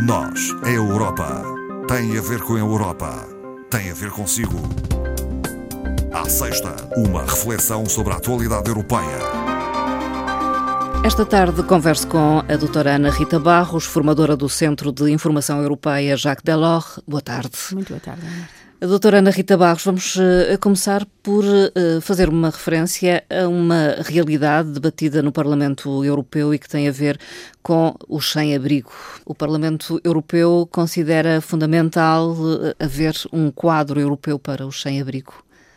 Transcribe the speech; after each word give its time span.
Nós, 0.00 0.54
a 0.62 0.70
Europa, 0.70 1.42
tem 1.88 2.16
a 2.16 2.20
ver 2.20 2.40
com 2.42 2.54
a 2.54 2.58
Europa, 2.58 3.26
tem 3.68 3.90
a 3.90 3.94
ver 3.94 4.10
consigo. 4.12 4.56
À 6.12 6.28
sexta, 6.28 6.76
uma 6.96 7.22
reflexão 7.22 7.84
sobre 7.84 8.12
a 8.12 8.16
atualidade 8.16 8.68
europeia. 8.68 9.18
Esta 11.04 11.26
tarde 11.26 11.64
converso 11.64 12.06
com 12.06 12.44
a 12.48 12.56
doutora 12.56 12.94
Ana 12.94 13.10
Rita 13.10 13.40
Barros, 13.40 13.86
formadora 13.86 14.36
do 14.36 14.48
Centro 14.48 14.92
de 14.92 15.10
Informação 15.10 15.60
Europeia 15.62 16.16
Jacques 16.16 16.44
Delors. 16.44 17.00
Boa 17.06 17.20
tarde. 17.20 17.56
Muito 17.72 17.88
boa 17.88 18.00
tarde, 18.00 18.22
Ana. 18.24 18.57
A 18.80 18.86
doutora 18.86 19.18
Ana 19.18 19.30
Rita 19.30 19.56
Barros, 19.56 19.84
vamos 19.84 20.14
uh, 20.14 20.56
começar 20.60 21.04
por 21.20 21.42
uh, 21.44 22.00
fazer 22.00 22.28
uma 22.28 22.48
referência 22.48 23.24
a 23.28 23.48
uma 23.48 23.96
realidade 24.06 24.70
debatida 24.70 25.20
no 25.20 25.32
Parlamento 25.32 26.04
Europeu 26.04 26.54
e 26.54 26.60
que 26.60 26.68
tem 26.68 26.86
a 26.86 26.92
ver 26.92 27.18
com 27.60 27.96
o 28.08 28.20
sem-abrigo. 28.20 28.92
O 29.26 29.34
Parlamento 29.34 30.00
Europeu 30.04 30.68
considera 30.70 31.40
fundamental 31.40 32.30
uh, 32.30 32.72
haver 32.78 33.16
um 33.32 33.50
quadro 33.50 33.98
europeu 33.98 34.38
para 34.38 34.64
o 34.64 34.70
sem-abrigo. 34.70 35.34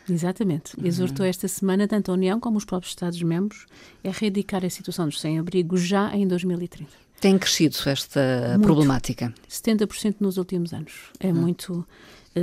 Exatamente. 0.08 0.78
Uhum. 0.78 0.86
Exortou 0.86 1.26
esta 1.26 1.48
semana 1.48 1.88
tanto 1.88 2.12
a 2.12 2.14
União 2.14 2.38
como 2.38 2.56
os 2.56 2.64
próprios 2.64 2.92
Estados-membros 2.92 3.66
a 4.04 4.08
erradicar 4.08 4.64
a 4.64 4.70
situação 4.70 5.06
dos 5.06 5.20
sem-abrigo 5.20 5.76
já 5.76 6.14
em 6.14 6.24
2030. 6.24 6.88
Tem 7.20 7.36
crescido 7.36 7.76
esta 7.86 8.50
muito. 8.50 8.62
problemática? 8.62 9.34
70% 9.50 10.16
nos 10.20 10.36
últimos 10.36 10.72
anos. 10.72 10.92
É 11.18 11.28
uhum. 11.28 11.34
muito 11.34 11.86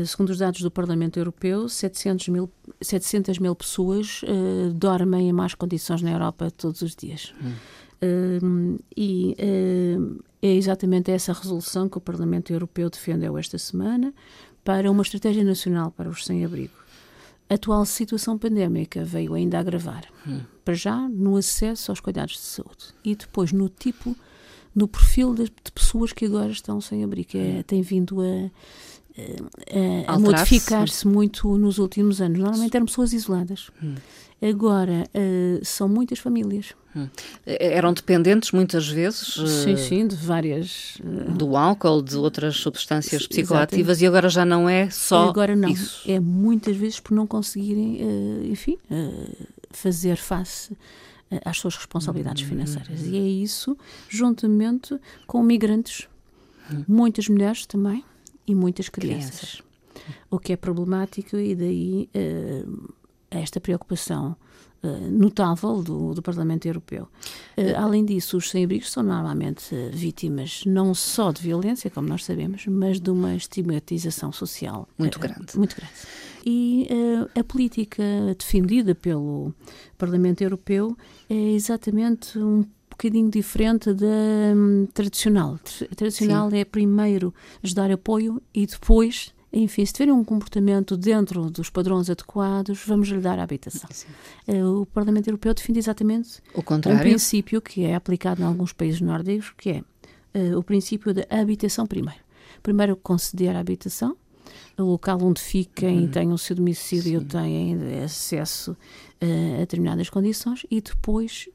segundo 0.05 0.29
os 0.29 0.37
dados 0.37 0.61
do 0.61 0.69
Parlamento 0.69 1.17
Europeu, 1.17 1.67
700 1.67 2.29
mil, 2.29 2.49
700 2.81 3.39
mil 3.39 3.55
pessoas 3.55 4.21
uh, 4.23 4.73
dormem 4.73 5.29
em 5.29 5.33
más 5.33 5.55
condições 5.55 6.01
na 6.01 6.11
Europa 6.11 6.51
todos 6.51 6.81
os 6.81 6.95
dias. 6.95 7.33
Hum. 7.41 7.53
Uh, 8.01 8.79
e 8.95 9.35
uh, 9.39 10.23
é 10.41 10.53
exatamente 10.53 11.11
essa 11.11 11.33
resolução 11.33 11.89
que 11.89 11.97
o 11.97 12.01
Parlamento 12.01 12.53
Europeu 12.53 12.89
defendeu 12.89 13.37
esta 13.37 13.57
semana 13.57 14.13
para 14.63 14.89
uma 14.89 15.01
estratégia 15.01 15.43
nacional 15.43 15.91
para 15.91 16.07
os 16.07 16.25
sem-abrigo. 16.25 16.73
A 17.49 17.55
atual 17.55 17.83
situação 17.83 18.37
pandémica 18.37 19.03
veio 19.03 19.33
ainda 19.33 19.59
agravar. 19.59 20.05
Hum. 20.27 20.41
Para 20.63 20.75
já, 20.75 21.09
no 21.09 21.35
acesso 21.35 21.91
aos 21.91 21.99
cuidados 21.99 22.35
de 22.35 22.41
saúde 22.41 22.93
e 23.03 23.15
depois 23.15 23.51
no 23.51 23.67
tipo, 23.67 24.15
no 24.75 24.87
perfil 24.87 25.33
de, 25.33 25.51
pessoas 25.73 26.13
que 26.13 26.25
agora 26.25 26.51
estão 26.51 26.79
sem 26.79 27.03
abrigo. 27.03 27.31
É, 27.33 27.63
tem 27.63 27.81
vindo 27.81 28.21
a 28.21 28.51
a, 30.07 30.13
a 30.13 30.19
modificar-se 30.19 31.07
muito 31.07 31.57
nos 31.57 31.77
últimos 31.77 32.21
anos. 32.21 32.39
Normalmente 32.39 32.75
eram 32.75 32.85
pessoas 32.85 33.13
isoladas. 33.13 33.69
Hum. 33.83 33.95
Agora 34.41 35.03
uh, 35.13 35.65
são 35.65 35.89
muitas 35.89 36.19
famílias. 36.19 36.73
Hum. 36.95 37.07
Eram 37.45 37.91
dependentes 37.93 38.51
muitas 38.51 38.87
vezes? 38.87 39.33
Sim, 39.63 39.75
sim, 39.75 40.07
de 40.07 40.15
várias. 40.15 40.95
Uh, 41.03 41.31
do 41.31 41.57
álcool, 41.57 42.01
de 42.01 42.15
outras 42.15 42.55
substâncias 42.55 43.27
psicoativas, 43.27 44.01
e 44.01 44.07
agora 44.07 44.29
já 44.29 44.45
não 44.45 44.69
é 44.69 44.89
só. 44.89 45.29
Agora 45.29 45.55
não. 45.55 45.69
Isso. 45.69 46.09
É 46.09 46.19
muitas 46.19 46.75
vezes 46.77 46.99
por 47.01 47.13
não 47.13 47.27
conseguirem, 47.27 48.01
uh, 48.01 48.45
enfim, 48.45 48.77
fazer 49.71 50.15
face 50.15 50.71
às 51.43 51.57
suas 51.57 51.75
responsabilidades 51.75 52.43
hum. 52.43 52.49
financeiras. 52.49 53.05
E 53.05 53.17
é 53.17 53.27
isso, 53.43 53.77
juntamente 54.07 54.97
com 55.27 55.43
migrantes, 55.43 56.07
hum. 56.71 56.85
muitas 56.87 57.27
mulheres 57.27 57.65
também 57.65 58.05
e 58.49 58.55
muitas 58.55 58.89
crianças. 58.89 59.39
crianças. 59.39 59.63
O 60.29 60.39
que 60.39 60.53
é 60.53 60.57
problemático 60.57 61.37
e 61.37 61.55
daí 61.55 62.09
uh, 62.15 62.93
esta 63.29 63.59
preocupação 63.59 64.35
uh, 64.81 65.11
notável 65.11 65.83
do, 65.83 66.15
do, 66.15 66.21
Parlamento 66.21 66.65
Europeu. 66.65 67.07
Uh, 67.55 67.77
além 67.77 68.03
disso, 68.03 68.37
os 68.37 68.49
sem-abrigos 68.49 68.91
são 68.91 69.03
normalmente 69.03 69.75
vítimas 69.91 70.63
não 70.65 70.95
só 70.95 71.31
de 71.31 71.43
violência, 71.43 71.91
como 71.91 72.07
nós 72.07 72.25
sabemos, 72.25 72.65
mas 72.65 72.99
de 72.99 73.11
uma 73.11 73.35
estigmatização 73.35 74.31
social 74.31 74.89
muito 74.97 75.19
grande. 75.19 75.55
Muito 75.55 75.75
grande. 75.75 75.93
E 76.45 76.87
a 77.37 77.43
política 77.43 78.01
defendida 78.37 78.95
pelo 78.95 79.53
Parlamento 79.97 80.41
Europeu 80.41 80.97
é 81.29 81.35
exatamente 81.35 82.39
um 82.39 82.65
bocadinho 82.99 83.31
diferente 83.31 83.93
da 83.93 84.05
um, 84.53 84.85
tradicional. 84.93 85.57
A 85.89 85.95
tradicional 85.95 86.49
Sim. 86.49 86.57
é 86.57 86.65
primeiro 86.65 87.33
dar 87.73 87.89
apoio 87.89 88.41
e 88.53 88.65
depois 88.65 89.33
enfim, 89.51 89.83
se 89.83 89.93
tiverem 89.93 90.13
um 90.13 90.23
comportamento 90.23 90.95
dentro 90.95 91.49
dos 91.49 91.71
padrões 91.71 92.07
adequados, 92.07 92.83
vamos 92.85 93.07
lhe 93.07 93.19
dar 93.19 93.39
a 93.39 93.43
habitação. 93.43 93.89
Uh, 94.47 94.81
o 94.81 94.85
Parlamento 94.85 95.27
Europeu 95.27 95.55
defende 95.55 95.79
exatamente 95.79 96.39
o 96.53 96.61
contrário. 96.61 96.99
um 96.99 97.01
princípio 97.01 97.59
que 97.59 97.83
é 97.83 97.95
aplicado 97.95 98.43
em 98.43 98.45
alguns 98.45 98.73
países 98.73 99.01
nórdicos, 99.01 99.51
que 99.57 99.69
é 99.71 99.83
uh, 100.37 100.55
o 100.55 100.61
princípio 100.61 101.15
da 101.15 101.25
habitação 101.31 101.87
primeiro. 101.87 102.19
Primeiro 102.61 102.95
conceder 102.95 103.55
a 103.55 103.59
habitação, 103.59 104.15
o 104.77 104.83
local 104.83 105.17
onde 105.23 105.41
fiquem, 105.41 106.01
uhum. 106.01 106.11
tenham 106.11 106.33
o 106.33 106.37
seu 106.37 106.55
domicílio, 106.55 107.21
Sim. 107.21 107.25
têm 107.25 108.03
acesso 108.03 108.73
uh, 108.73 109.55
a 109.55 109.59
determinadas 109.61 110.11
condições 110.11 110.63
e 110.69 110.79
depois 110.79 111.49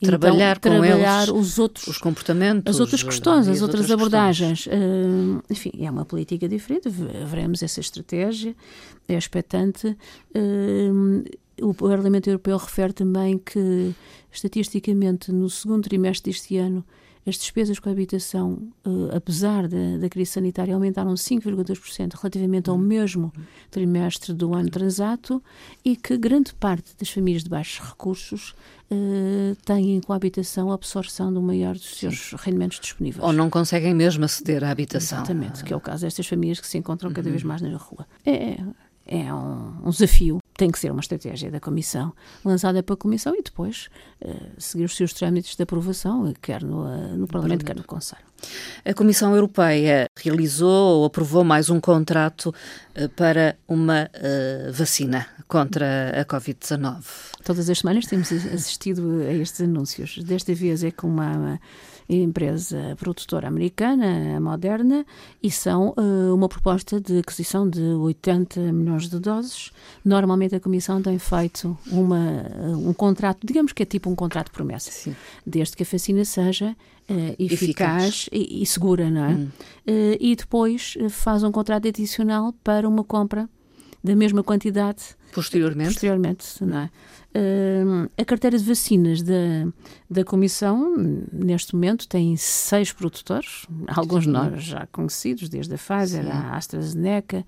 trabalhar 0.00 0.56
então, 0.56 0.72
com 0.72 0.80
trabalhar 0.80 1.28
eles 1.28 1.34
os 1.34 1.58
outros 1.58 1.86
os 1.86 1.98
comportamentos, 1.98 2.74
as 2.74 2.80
outras 2.80 3.02
questões, 3.02 3.48
as, 3.48 3.62
outras, 3.62 3.80
outras 3.80 3.90
abordagens. 3.90 4.66
Uh, 4.66 5.42
enfim, 5.50 5.72
é 5.80 5.90
uma 5.90 6.04
política 6.04 6.48
diferente. 6.48 6.88
Veremos 6.88 7.62
essa 7.62 7.80
estratégia. 7.80 8.54
É 9.08 9.14
expectante. 9.14 9.96
Uh, 10.34 11.24
o 11.60 11.72
Parlamento 11.74 12.28
Europeu 12.28 12.56
refere 12.56 12.92
também 12.92 13.38
que, 13.38 13.94
estatisticamente, 14.32 15.30
no 15.30 15.48
segundo 15.48 15.84
trimestre 15.84 16.30
deste 16.30 16.56
ano, 16.56 16.84
as 17.26 17.36
despesas 17.36 17.78
com 17.78 17.88
a 17.88 17.92
habitação, 17.92 18.68
uh, 18.86 19.16
apesar 19.16 19.66
da, 19.66 19.96
da 19.98 20.08
crise 20.08 20.32
sanitária, 20.32 20.74
aumentaram 20.74 21.14
5,2% 21.14 22.12
relativamente 22.20 22.68
ao 22.68 22.76
mesmo 22.76 23.32
trimestre 23.70 24.34
do 24.34 24.54
ano 24.54 24.68
transato 24.68 25.42
e 25.84 25.96
que 25.96 26.18
grande 26.18 26.54
parte 26.54 26.94
das 26.98 27.08
famílias 27.08 27.42
de 27.42 27.48
baixos 27.48 27.86
recursos 27.86 28.54
uh, 28.90 29.56
têm 29.64 30.00
com 30.00 30.12
a 30.12 30.16
habitação 30.16 30.70
a 30.70 30.74
absorção 30.74 31.32
do 31.32 31.40
maior 31.40 31.74
dos 31.74 31.96
seus 31.96 32.30
Sim. 32.30 32.36
rendimentos 32.38 32.78
disponíveis. 32.78 33.24
Ou 33.24 33.32
não 33.32 33.48
conseguem 33.48 33.94
mesmo 33.94 34.24
aceder 34.24 34.62
à 34.62 34.70
habitação. 34.70 35.18
Exatamente, 35.18 35.64
que 35.64 35.72
é 35.72 35.76
o 35.76 35.80
caso 35.80 36.02
destas 36.02 36.26
famílias 36.26 36.60
que 36.60 36.66
se 36.66 36.76
encontram 36.76 37.10
cada 37.10 37.26
uhum. 37.26 37.32
vez 37.32 37.42
mais 37.42 37.62
na 37.62 37.74
rua. 37.76 38.06
É, 38.26 38.58
é 39.06 39.32
um, 39.32 39.86
um, 39.86 39.90
desafio. 39.90 40.38
Tem 40.56 40.70
que 40.70 40.78
ser 40.78 40.90
uma 40.90 41.00
estratégia 41.00 41.50
da 41.50 41.60
Comissão, 41.60 42.12
lançada 42.44 42.82
pela 42.82 42.96
Comissão 42.96 43.34
e 43.34 43.42
depois 43.42 43.88
uh, 44.24 44.52
seguir 44.56 44.84
os 44.84 44.96
seus 44.96 45.12
trâmites 45.12 45.56
de 45.56 45.62
aprovação, 45.62 46.32
quer 46.40 46.62
no, 46.62 46.82
uh, 46.82 47.16
no, 47.16 47.26
Parlamento, 47.26 47.28
Parlamento, 47.28 47.64
quer 47.64 47.76
no 47.76 47.84
Conselho. 47.84 48.22
A 48.84 48.94
Comissão 48.94 49.34
Europeia 49.34 50.06
realizou 50.16 51.00
ou 51.00 51.04
aprovou 51.04 51.44
mais 51.44 51.70
um 51.70 51.80
contrato 51.80 52.54
uh, 52.96 53.08
para 53.10 53.56
uma 53.66 54.10
vacina 54.72 55.26
contra 55.46 56.20
a 56.20 56.24
Covid-19. 56.24 57.02
Todas 57.44 57.68
as 57.68 57.78
semanas 57.78 58.06
temos 58.06 58.32
assistido 58.32 59.22
a 59.28 59.32
estes 59.32 59.60
anúncios. 59.60 60.18
Desta 60.24 60.54
vez 60.54 60.82
é 60.82 60.90
com 60.90 61.06
uma 61.06 61.60
empresa 62.08 62.96
produtora 62.98 63.48
americana, 63.48 64.36
a 64.36 64.40
Moderna, 64.40 65.06
e 65.42 65.50
são 65.50 65.94
uh, 65.96 66.34
uma 66.34 66.48
proposta 66.48 67.00
de 67.00 67.18
aquisição 67.18 67.68
de 67.68 67.80
80 67.80 68.60
milhões 68.72 69.08
de 69.08 69.18
doses. 69.18 69.70
Normalmente 70.04 70.54
a 70.54 70.60
Comissão 70.60 71.00
tem 71.00 71.18
feito 71.18 71.76
uma, 71.90 72.46
um 72.76 72.92
contrato, 72.92 73.38
digamos 73.44 73.72
que 73.72 73.82
é 73.82 73.86
tipo 73.86 74.10
um 74.10 74.14
contrato 74.14 74.46
de 74.46 74.52
promessa, 74.52 74.90
Sim. 74.90 75.16
desde 75.46 75.76
que 75.76 75.82
a 75.82 75.86
vacina 75.90 76.24
seja 76.24 76.76
Uh, 77.08 77.34
eficaz, 77.38 77.62
eficaz. 77.62 78.28
E, 78.32 78.62
e, 78.62 78.66
segura, 78.66 79.10
não 79.10 79.24
é? 79.24 79.30
Hum. 79.30 79.48
Uh, 79.86 80.16
e 80.18 80.34
depois 80.34 80.96
uh, 80.98 81.10
faz 81.10 81.42
um 81.42 81.52
contrato 81.52 81.86
adicional 81.86 82.52
para 82.64 82.88
uma 82.88 83.04
compra 83.04 83.48
da 84.02 84.14
mesma 84.14 84.42
quantidade 84.42 85.16
posteriormente. 85.34 85.88
Posteriormente, 85.92 86.64
não 86.64 86.78
é? 86.78 86.90
Uh, 87.36 88.08
a 88.16 88.24
carteira 88.24 88.56
de 88.56 88.64
vacinas 88.64 89.20
da, 89.20 89.66
da 90.08 90.24
Comissão, 90.24 90.94
neste 91.32 91.74
momento, 91.74 92.06
tem 92.06 92.36
seis 92.36 92.92
produtores, 92.92 93.66
alguns 93.88 94.22
de 94.22 94.30
nós 94.30 94.62
já 94.62 94.86
conhecidos, 94.92 95.48
desde 95.48 95.74
a 95.74 95.78
Pfizer, 95.78 96.24
a 96.30 96.56
AstraZeneca, 96.56 97.44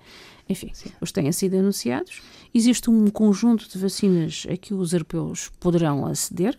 enfim, 0.49 0.71
Sim. 0.75 0.91
os 1.01 1.13
têm 1.13 1.31
sido 1.31 1.57
anunciados. 1.57 2.21
Existe 2.53 2.91
um 2.91 3.07
conjunto 3.09 3.69
de 3.69 3.79
vacinas 3.79 4.45
a 4.51 4.57
que 4.57 4.75
os 4.75 4.93
europeus 4.93 5.51
poderão 5.61 6.05
aceder, 6.05 6.59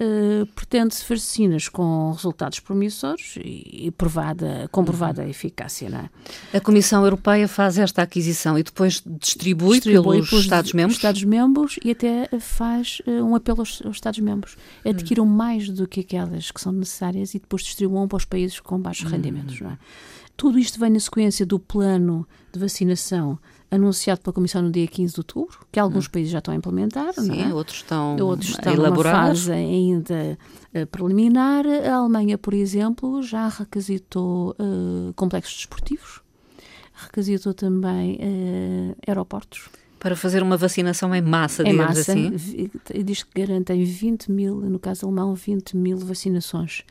Uh, 0.00 0.46
Pretende-se 0.54 1.04
vacinas 1.08 1.68
com 1.68 2.12
resultados 2.12 2.60
promissores 2.60 3.36
e, 3.36 3.86
e 3.86 3.90
provada, 3.90 4.68
comprovada 4.72 5.22
uhum. 5.22 5.28
eficácia. 5.28 6.10
É? 6.52 6.56
A 6.56 6.60
Comissão 6.60 7.04
Europeia 7.04 7.46
faz 7.46 7.78
esta 7.78 8.02
aquisição 8.02 8.58
e 8.58 8.62
depois 8.62 9.02
distribui, 9.04 9.76
distribui 9.76 10.16
pelos, 10.16 10.30
pelos 10.30 10.44
Estados-membros? 10.44 10.96
Estados-membros 10.96 11.78
e 11.84 11.90
até 11.90 12.28
faz 12.40 13.00
uh, 13.06 13.24
um 13.24 13.34
apelo 13.34 13.60
aos, 13.60 13.82
aos 13.84 13.96
Estados-membros. 13.96 14.56
Adquiram 14.84 15.24
uhum. 15.24 15.30
mais 15.30 15.68
do 15.68 15.86
que 15.86 16.00
aquelas 16.00 16.50
que 16.50 16.60
são 16.60 16.72
necessárias 16.72 17.34
e 17.34 17.38
depois 17.38 17.62
distribuam 17.62 18.08
para 18.08 18.16
os 18.16 18.24
países 18.24 18.60
com 18.60 18.78
baixos 18.78 19.04
uhum. 19.04 19.12
rendimentos. 19.12 19.60
Não 19.60 19.70
é? 19.70 19.78
Tudo 20.36 20.58
isto 20.58 20.80
vem 20.80 20.88
na 20.88 21.00
sequência 21.00 21.44
do 21.44 21.58
plano 21.58 22.26
de 22.50 22.58
vacinação 22.58 23.38
anunciado 23.70 24.20
pela 24.20 24.34
Comissão 24.34 24.62
no 24.62 24.70
dia 24.70 24.86
15 24.86 25.14
de 25.14 25.20
outubro, 25.20 25.58
que 25.70 25.78
alguns 25.78 26.06
hum. 26.06 26.10
países 26.12 26.32
já 26.32 26.38
estão 26.38 26.52
a 26.52 26.56
implementar, 26.56 27.12
Sim, 27.14 27.42
é? 27.42 27.54
outros 27.54 27.78
estão, 27.78 28.16
outros 28.16 28.50
estão 28.50 28.72
a 28.72 28.76
elaborar. 28.76 29.14
numa 29.14 29.26
fase 29.28 29.52
ainda 29.52 30.38
uh, 30.74 30.86
preliminar. 30.86 31.64
A 31.66 31.94
Alemanha, 31.94 32.36
por 32.36 32.52
exemplo, 32.52 33.22
já 33.22 33.48
requisitou 33.48 34.56
uh, 34.58 35.12
complexos 35.14 35.56
desportivos, 35.56 36.20
requisitou 36.94 37.54
também 37.54 38.16
uh, 38.16 38.96
aeroportos. 39.06 39.68
Para 40.00 40.16
fazer 40.16 40.42
uma 40.42 40.56
vacinação 40.56 41.14
em 41.14 41.22
massa, 41.22 41.62
em 41.62 41.72
digamos 41.72 41.98
massa, 41.98 42.12
assim? 42.12 42.34
Diz 43.04 43.22
que 43.22 43.40
garantem 43.40 43.84
20 43.84 44.32
mil, 44.32 44.56
no 44.56 44.78
caso 44.78 45.06
alemão, 45.06 45.34
20 45.34 45.76
mil 45.76 45.98
vacinações 45.98 46.84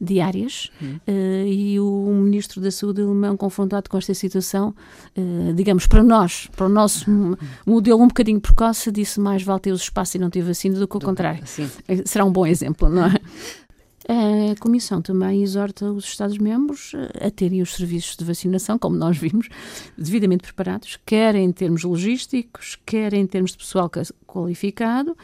diárias 0.00 0.70
hum. 0.82 0.96
uh, 1.06 1.46
e 1.46 1.78
o 1.78 2.10
Ministro 2.12 2.60
da 2.60 2.70
Saúde 2.70 3.02
alemão, 3.02 3.36
confrontado 3.36 3.88
com 3.88 3.96
esta 3.96 4.14
situação, 4.14 4.74
uh, 5.16 5.52
digamos, 5.54 5.86
para 5.86 6.02
nós, 6.02 6.48
para 6.56 6.66
o 6.66 6.68
nosso 6.68 7.10
hum. 7.10 7.34
modelo 7.66 8.02
um 8.02 8.08
bocadinho 8.08 8.40
precoce, 8.40 8.90
disse 8.90 9.20
mais 9.20 9.42
vale 9.42 9.60
ter 9.60 9.72
os 9.72 9.82
espaços 9.82 10.14
e 10.14 10.18
não 10.18 10.30
ter 10.30 10.42
vacina 10.42 10.78
do 10.78 10.88
que 10.88 10.96
o 10.96 10.98
do, 10.98 11.06
contrário. 11.06 11.46
Sim. 11.46 11.70
Eh, 11.88 12.02
será 12.04 12.24
um 12.24 12.32
bom 12.32 12.46
exemplo, 12.46 12.88
não 12.88 13.06
é? 13.06 13.14
A 14.08 14.60
Comissão 14.60 15.00
também 15.00 15.42
exorta 15.42 15.90
os 15.90 16.04
Estados-membros 16.04 16.92
a 17.20 17.30
terem 17.30 17.62
os 17.62 17.74
serviços 17.74 18.16
de 18.16 18.24
vacinação, 18.24 18.78
como 18.78 18.96
nós 18.96 19.16
vimos, 19.16 19.48
devidamente 19.96 20.42
preparados, 20.42 20.98
quer 21.06 21.34
em 21.34 21.50
termos 21.50 21.84
logísticos, 21.84 22.78
quer 22.84 23.14
em 23.14 23.26
termos 23.26 23.52
de 23.52 23.58
pessoal 23.58 23.90
qualificado, 24.26 25.16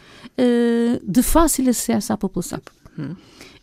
de 1.03 1.23
fácil 1.23 1.69
acesso 1.69 2.13
à 2.13 2.17
população. 2.17 2.61
Hum 2.99 3.15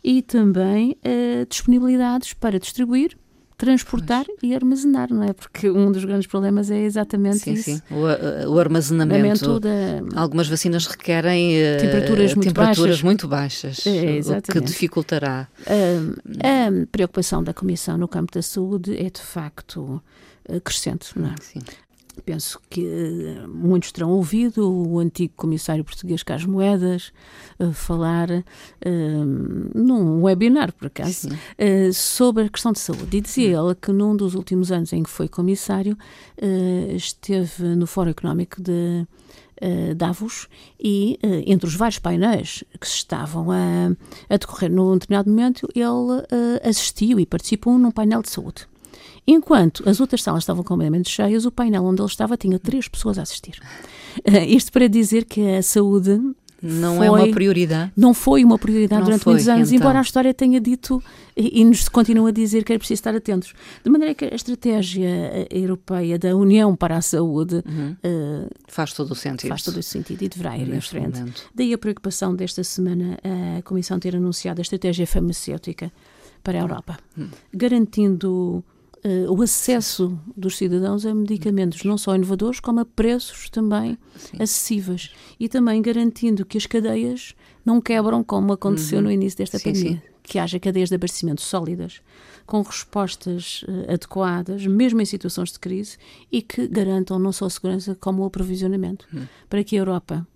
e 0.02 0.22
também 0.22 0.92
uh, 0.92 1.46
disponibilidades 1.48 2.32
para 2.32 2.58
distribuir, 2.58 3.16
transportar 3.58 4.24
pois. 4.24 4.38
e 4.40 4.54
armazenar, 4.54 5.12
não 5.12 5.24
é? 5.24 5.32
Porque 5.32 5.68
um 5.68 5.90
dos 5.90 6.04
grandes 6.04 6.28
problemas 6.28 6.70
é 6.70 6.78
exatamente 6.78 7.40
sim, 7.40 7.52
isso. 7.54 7.64
Sim, 7.64 7.82
o, 7.90 8.08
eh, 8.08 8.48
o 8.48 8.58
armazenamento. 8.58 9.58
Da... 9.58 9.68
Algumas 10.14 10.48
vacinas 10.48 10.86
requerem 10.86 11.56
uh, 11.56 11.80
temperaturas, 11.80 12.34
muito, 12.34 12.46
temperaturas 12.48 12.78
baixas. 12.78 13.02
muito 13.02 13.28
baixas, 13.28 13.86
é, 13.86 14.20
o 14.20 14.42
que 14.42 14.60
dificultará. 14.60 15.48
Uh, 15.62 16.14
a 16.38 16.86
preocupação 16.90 17.42
da 17.42 17.52
Comissão 17.52 17.98
no 17.98 18.06
campo 18.06 18.32
da 18.32 18.42
saúde 18.42 18.96
é 18.96 19.10
de 19.10 19.20
facto 19.20 20.00
crescente, 20.64 21.10
não 21.16 21.28
é? 21.28 21.34
Sim. 21.42 21.60
Penso 22.24 22.60
que 22.68 22.84
eh, 22.84 23.46
muitos 23.46 23.92
terão 23.92 24.10
ouvido 24.10 24.70
o 24.70 24.98
antigo 24.98 25.32
comissário 25.36 25.84
português 25.84 26.22
Carlos 26.22 26.46
Moedas 26.46 27.12
uh, 27.58 27.72
falar 27.72 28.30
uh, 28.30 29.74
num 29.74 30.22
webinar, 30.22 30.72
por 30.72 30.86
acaso, 30.86 31.28
uh, 31.28 31.92
sobre 31.92 32.44
a 32.44 32.48
questão 32.48 32.72
de 32.72 32.78
saúde. 32.78 33.16
E 33.16 33.20
dizia 33.20 33.58
ele 33.58 33.74
que 33.74 33.92
num 33.92 34.16
dos 34.16 34.34
últimos 34.34 34.72
anos 34.72 34.92
em 34.92 35.02
que 35.02 35.10
foi 35.10 35.28
comissário, 35.28 35.96
esteve 36.94 37.64
no 37.74 37.86
Fórum 37.86 38.10
Económico 38.10 38.62
de 38.62 39.06
Davos 39.96 40.48
e 40.78 41.18
entre 41.46 41.66
os 41.66 41.74
vários 41.74 41.98
painéis 41.98 42.62
que 42.80 42.86
se 42.86 42.96
estavam 42.96 43.50
a, 43.50 43.90
a 44.30 44.36
decorrer 44.36 44.70
num 44.70 44.94
determinado 44.94 45.28
momento, 45.28 45.68
ele 45.74 46.24
assistiu 46.62 47.18
e 47.18 47.26
participou 47.26 47.76
num 47.78 47.90
painel 47.90 48.22
de 48.22 48.30
saúde. 48.30 48.68
Enquanto 49.30 49.86
as 49.86 50.00
outras 50.00 50.22
salas 50.22 50.42
estavam 50.42 50.64
completamente 50.64 51.10
cheias, 51.10 51.44
o 51.44 51.52
painel 51.52 51.84
onde 51.84 52.00
ele 52.00 52.08
estava 52.08 52.34
tinha 52.34 52.58
três 52.58 52.88
pessoas 52.88 53.18
a 53.18 53.22
assistir. 53.22 53.60
Uh, 54.26 54.38
isto 54.48 54.72
para 54.72 54.88
dizer 54.88 55.26
que 55.26 55.56
a 55.56 55.62
saúde 55.62 56.18
não 56.62 56.96
foi, 56.96 57.06
é 57.06 57.10
uma 57.10 57.30
prioridade. 57.30 57.92
Não 57.94 58.14
foi 58.14 58.42
uma 58.42 58.58
prioridade 58.58 59.00
não 59.00 59.04
durante 59.04 59.22
foi, 59.22 59.34
muitos 59.34 59.46
anos, 59.48 59.68
então. 59.70 59.84
embora 59.84 59.98
a 59.98 60.02
história 60.02 60.32
tenha 60.32 60.58
dito 60.58 61.02
e, 61.36 61.60
e, 61.60 61.64
nos 61.64 61.90
continua 61.90 62.30
a 62.30 62.32
dizer 62.32 62.64
que 62.64 62.72
é 62.72 62.78
preciso 62.78 63.00
estar 63.00 63.14
atentos. 63.14 63.52
De 63.84 63.90
maneira 63.90 64.14
que 64.14 64.24
a 64.24 64.34
estratégia 64.34 65.06
eh, 65.06 65.48
europeia 65.50 66.18
da 66.18 66.34
União 66.34 66.74
para 66.74 66.96
a 66.96 67.02
Saúde 67.02 67.62
uhum. 67.66 67.96
uh, 68.02 68.48
faz 68.66 68.94
todo 68.94 69.10
o 69.10 69.14
sentido. 69.14 69.50
Faz 69.50 69.62
todo 69.62 69.76
o 69.76 69.82
sentido 69.82 70.22
e 70.22 70.28
deverá 70.28 70.56
ir 70.56 70.72
em 70.72 70.80
frente. 70.80 71.18
Momento. 71.18 71.42
Daí 71.54 71.74
a 71.74 71.78
preocupação 71.78 72.34
desta 72.34 72.64
semana 72.64 73.18
a 73.58 73.62
Comissão 73.62 74.00
ter 74.00 74.16
anunciado 74.16 74.60
a 74.60 74.62
estratégia 74.62 75.06
farmacêutica 75.06 75.92
para 76.42 76.58
a 76.58 76.62
Europa, 76.62 76.98
uhum. 77.16 77.28
garantindo 77.52 78.64
uh, 79.04 79.32
o 79.32 79.42
acesso 79.42 80.18
dos 80.36 80.56
cidadãos 80.56 81.04
a 81.04 81.14
medicamentos 81.14 81.84
não 81.84 81.98
só 81.98 82.14
inovadores, 82.14 82.60
como 82.60 82.80
a 82.80 82.84
preços 82.84 83.48
também 83.50 83.98
Sim. 84.16 84.36
acessíveis. 84.40 85.12
E 85.38 85.48
também 85.48 85.80
garantindo 85.80 86.44
que 86.44 86.58
as 86.58 86.66
cadeias 86.66 87.34
não 87.64 87.80
quebram, 87.80 88.22
como 88.24 88.52
aconteceu 88.52 88.98
uhum. 88.98 89.04
no 89.04 89.10
início 89.10 89.38
desta 89.38 89.58
sim, 89.58 89.72
pandemia. 89.72 89.96
Sim. 89.96 90.02
Que 90.22 90.38
haja 90.38 90.60
cadeias 90.60 90.90
de 90.90 90.94
abastecimento 90.94 91.40
sólidas, 91.40 92.02
com 92.46 92.60
respostas 92.62 93.62
uh, 93.62 93.92
adequadas, 93.92 94.66
mesmo 94.66 95.00
em 95.00 95.04
situações 95.04 95.52
de 95.52 95.58
crise, 95.58 95.96
e 96.30 96.42
que 96.42 96.66
garantam 96.66 97.18
não 97.18 97.32
só 97.32 97.46
a 97.46 97.50
segurança, 97.50 97.94
como 97.94 98.22
o 98.22 98.26
aprovisionamento. 98.26 99.06
Uhum. 99.12 99.26
Para 99.48 99.64
que 99.64 99.76
a 99.76 99.80
Europa, 99.80 100.26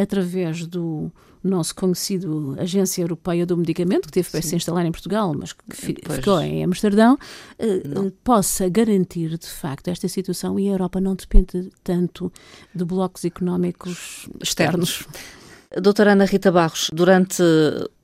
através 0.00 0.66
do 0.66 1.10
nosso 1.42 1.74
conhecido 1.74 2.56
Agência 2.58 3.02
Europeia 3.02 3.46
do 3.46 3.56
Medicamento, 3.56 4.06
que 4.06 4.12
teve 4.12 4.30
para 4.30 4.42
se 4.42 4.56
instalar 4.56 4.84
em 4.84 4.92
Portugal, 4.92 5.34
mas 5.36 5.52
que 5.52 5.76
ficou 5.76 6.40
em 6.40 6.64
Amsterdão, 6.64 7.18
uh, 7.58 8.10
possa 8.24 8.68
garantir 8.68 9.38
de 9.38 9.46
facto 9.46 9.88
esta 9.88 10.08
situação 10.08 10.58
e 10.58 10.68
a 10.68 10.72
Europa 10.72 11.00
não 11.00 11.14
depende 11.14 11.70
tanto 11.82 12.32
de 12.74 12.84
blocos 12.84 13.24
económicos 13.24 14.28
externos. 14.42 15.00
externos. 15.00 15.38
Doutora 15.80 16.12
Ana 16.12 16.24
Rita 16.24 16.50
Barros, 16.50 16.88
durante 16.92 17.42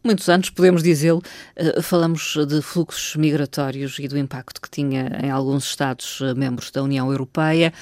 muitos 0.05 0.29
anos, 0.29 0.51
podemos 0.51 0.83
dizê-lo, 0.83 1.23
eh, 1.57 1.81
falamos 1.81 2.37
de 2.47 2.61
fluxos 2.61 3.17
migratórios 3.17 3.99
e 3.99 4.07
do 4.07 4.19
impacto 4.19 4.61
que 4.61 4.69
tinha 4.69 5.19
em 5.23 5.31
alguns 5.31 5.65
Estados-membros 5.65 6.71
da 6.71 6.83
União 6.83 7.11
Europeia. 7.11 7.73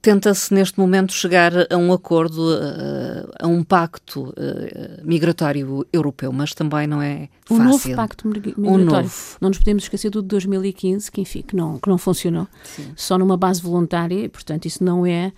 Tenta-se, 0.00 0.52
neste 0.52 0.78
momento, 0.78 1.12
chegar 1.12 1.52
a 1.70 1.76
um 1.76 1.92
acordo, 1.92 2.54
eh, 2.54 3.26
a 3.40 3.46
um 3.46 3.64
pacto 3.64 4.32
eh, 4.36 5.00
migratório 5.02 5.86
europeu, 5.92 6.32
mas 6.32 6.52
também 6.52 6.86
não 6.86 7.00
é 7.00 7.28
fácil. 7.44 7.64
Um 7.64 7.68
novo 7.68 7.96
pacto 7.96 8.28
migratório. 8.28 8.70
Um 8.70 8.78
novo. 8.84 9.36
Não 9.40 9.48
nos 9.48 9.58
podemos 9.58 9.84
esquecer 9.84 10.10
do 10.10 10.22
de 10.22 10.28
2015, 10.28 11.10
que, 11.10 11.20
enfim, 11.20 11.42
que 11.42 11.56
não, 11.56 11.78
que 11.78 11.88
não 11.88 11.96
funcionou. 11.96 12.46
Sim. 12.64 12.92
Só 12.96 13.16
numa 13.16 13.36
base 13.36 13.62
voluntária, 13.62 14.24
e, 14.24 14.28
portanto, 14.28 14.66
isso 14.66 14.84
não 14.84 15.06
é 15.06 15.32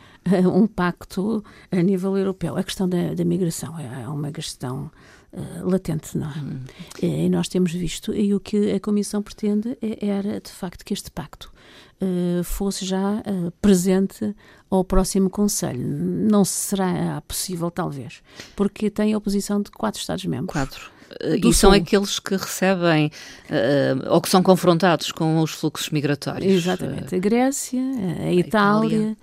um 0.53 0.67
pacto 0.67 1.45
a 1.71 1.77
nível 1.77 2.17
europeu. 2.17 2.57
A 2.57 2.63
questão 2.63 2.89
da, 2.89 3.15
da 3.15 3.25
migração 3.25 3.79
é 3.79 4.09
uma 4.09 4.31
questão 4.33 4.91
uh, 5.35 5.69
latente, 5.69 6.17
não 6.17 6.31
é? 6.31 6.39
Hum. 6.39 6.61
E 7.03 7.29
nós 7.29 7.49
temos 7.49 7.73
visto, 7.73 8.15
e 8.15 8.35
o 8.35 8.41
que 8.41 8.73
a 8.73 8.81
Comissão 8.81 9.23
pretende 9.23 9.77
é, 9.83 10.07
era, 10.07 10.41
de 10.41 10.51
facto, 10.51 10.85
que 10.85 10.95
este 10.95 11.11
pacto 11.11 11.53
uh, 12.01 12.45
fosse 12.45 12.85
já 12.85 13.15
uh, 13.15 13.51
presente 13.61 14.35
ao 14.71 14.85
próximo 14.85 15.29
Conselho. 15.29 15.87
Não 15.87 16.45
será 16.45 17.21
possível, 17.27 17.71
talvez, 17.71 18.23
porque 18.57 18.91
tem 18.91 19.13
a 19.13 19.19
oposição 19.19 19.61
de 19.61 19.71
quatro 19.71 20.01
Estados-membros. 20.01 20.53
Quatro. 20.53 20.91
e 21.37 21.43
Sul. 21.43 21.53
são 21.53 21.73
aqueles 21.73 22.19
que 22.19 22.37
recebem 22.37 23.11
uh, 23.51 24.13
ou 24.13 24.21
que 24.21 24.29
são 24.29 24.43
confrontados 24.43 25.13
com 25.13 25.41
os 25.41 25.53
fluxos 25.53 25.91
migratórios. 25.91 26.53
Exatamente. 26.53 27.15
A 27.15 27.19
Grécia, 27.19 27.81
a, 27.81 28.23
a 28.25 28.33
Itália, 28.33 28.97
Itália, 28.97 29.17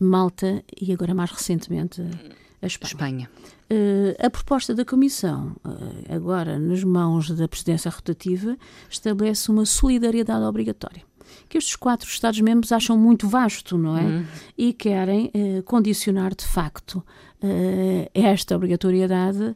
Malta 0.00 0.62
e 0.80 0.92
agora 0.92 1.14
mais 1.14 1.30
recentemente 1.30 2.02
a 2.60 2.66
Espanha. 2.66 2.92
Espanha. 2.92 3.30
Uh, 3.70 4.26
a 4.26 4.30
proposta 4.30 4.74
da 4.74 4.84
Comissão, 4.84 5.56
uh, 5.64 6.14
agora 6.14 6.58
nas 6.58 6.82
mãos 6.82 7.30
da 7.30 7.46
presidência 7.46 7.90
rotativa, 7.90 8.56
estabelece 8.88 9.50
uma 9.50 9.66
solidariedade 9.66 10.44
obrigatória. 10.44 11.02
Que 11.48 11.58
estes 11.58 11.76
quatro 11.76 12.08
Estados-membros 12.08 12.72
acham 12.72 12.96
muito 12.96 13.28
vasto, 13.28 13.76
não 13.76 13.96
é? 13.96 14.02
Uhum. 14.02 14.24
E 14.56 14.72
querem 14.72 15.30
uh, 15.34 15.62
condicionar 15.64 16.34
de 16.34 16.46
facto 16.46 17.04
esta 18.14 18.56
obrigatoriedade 18.56 19.54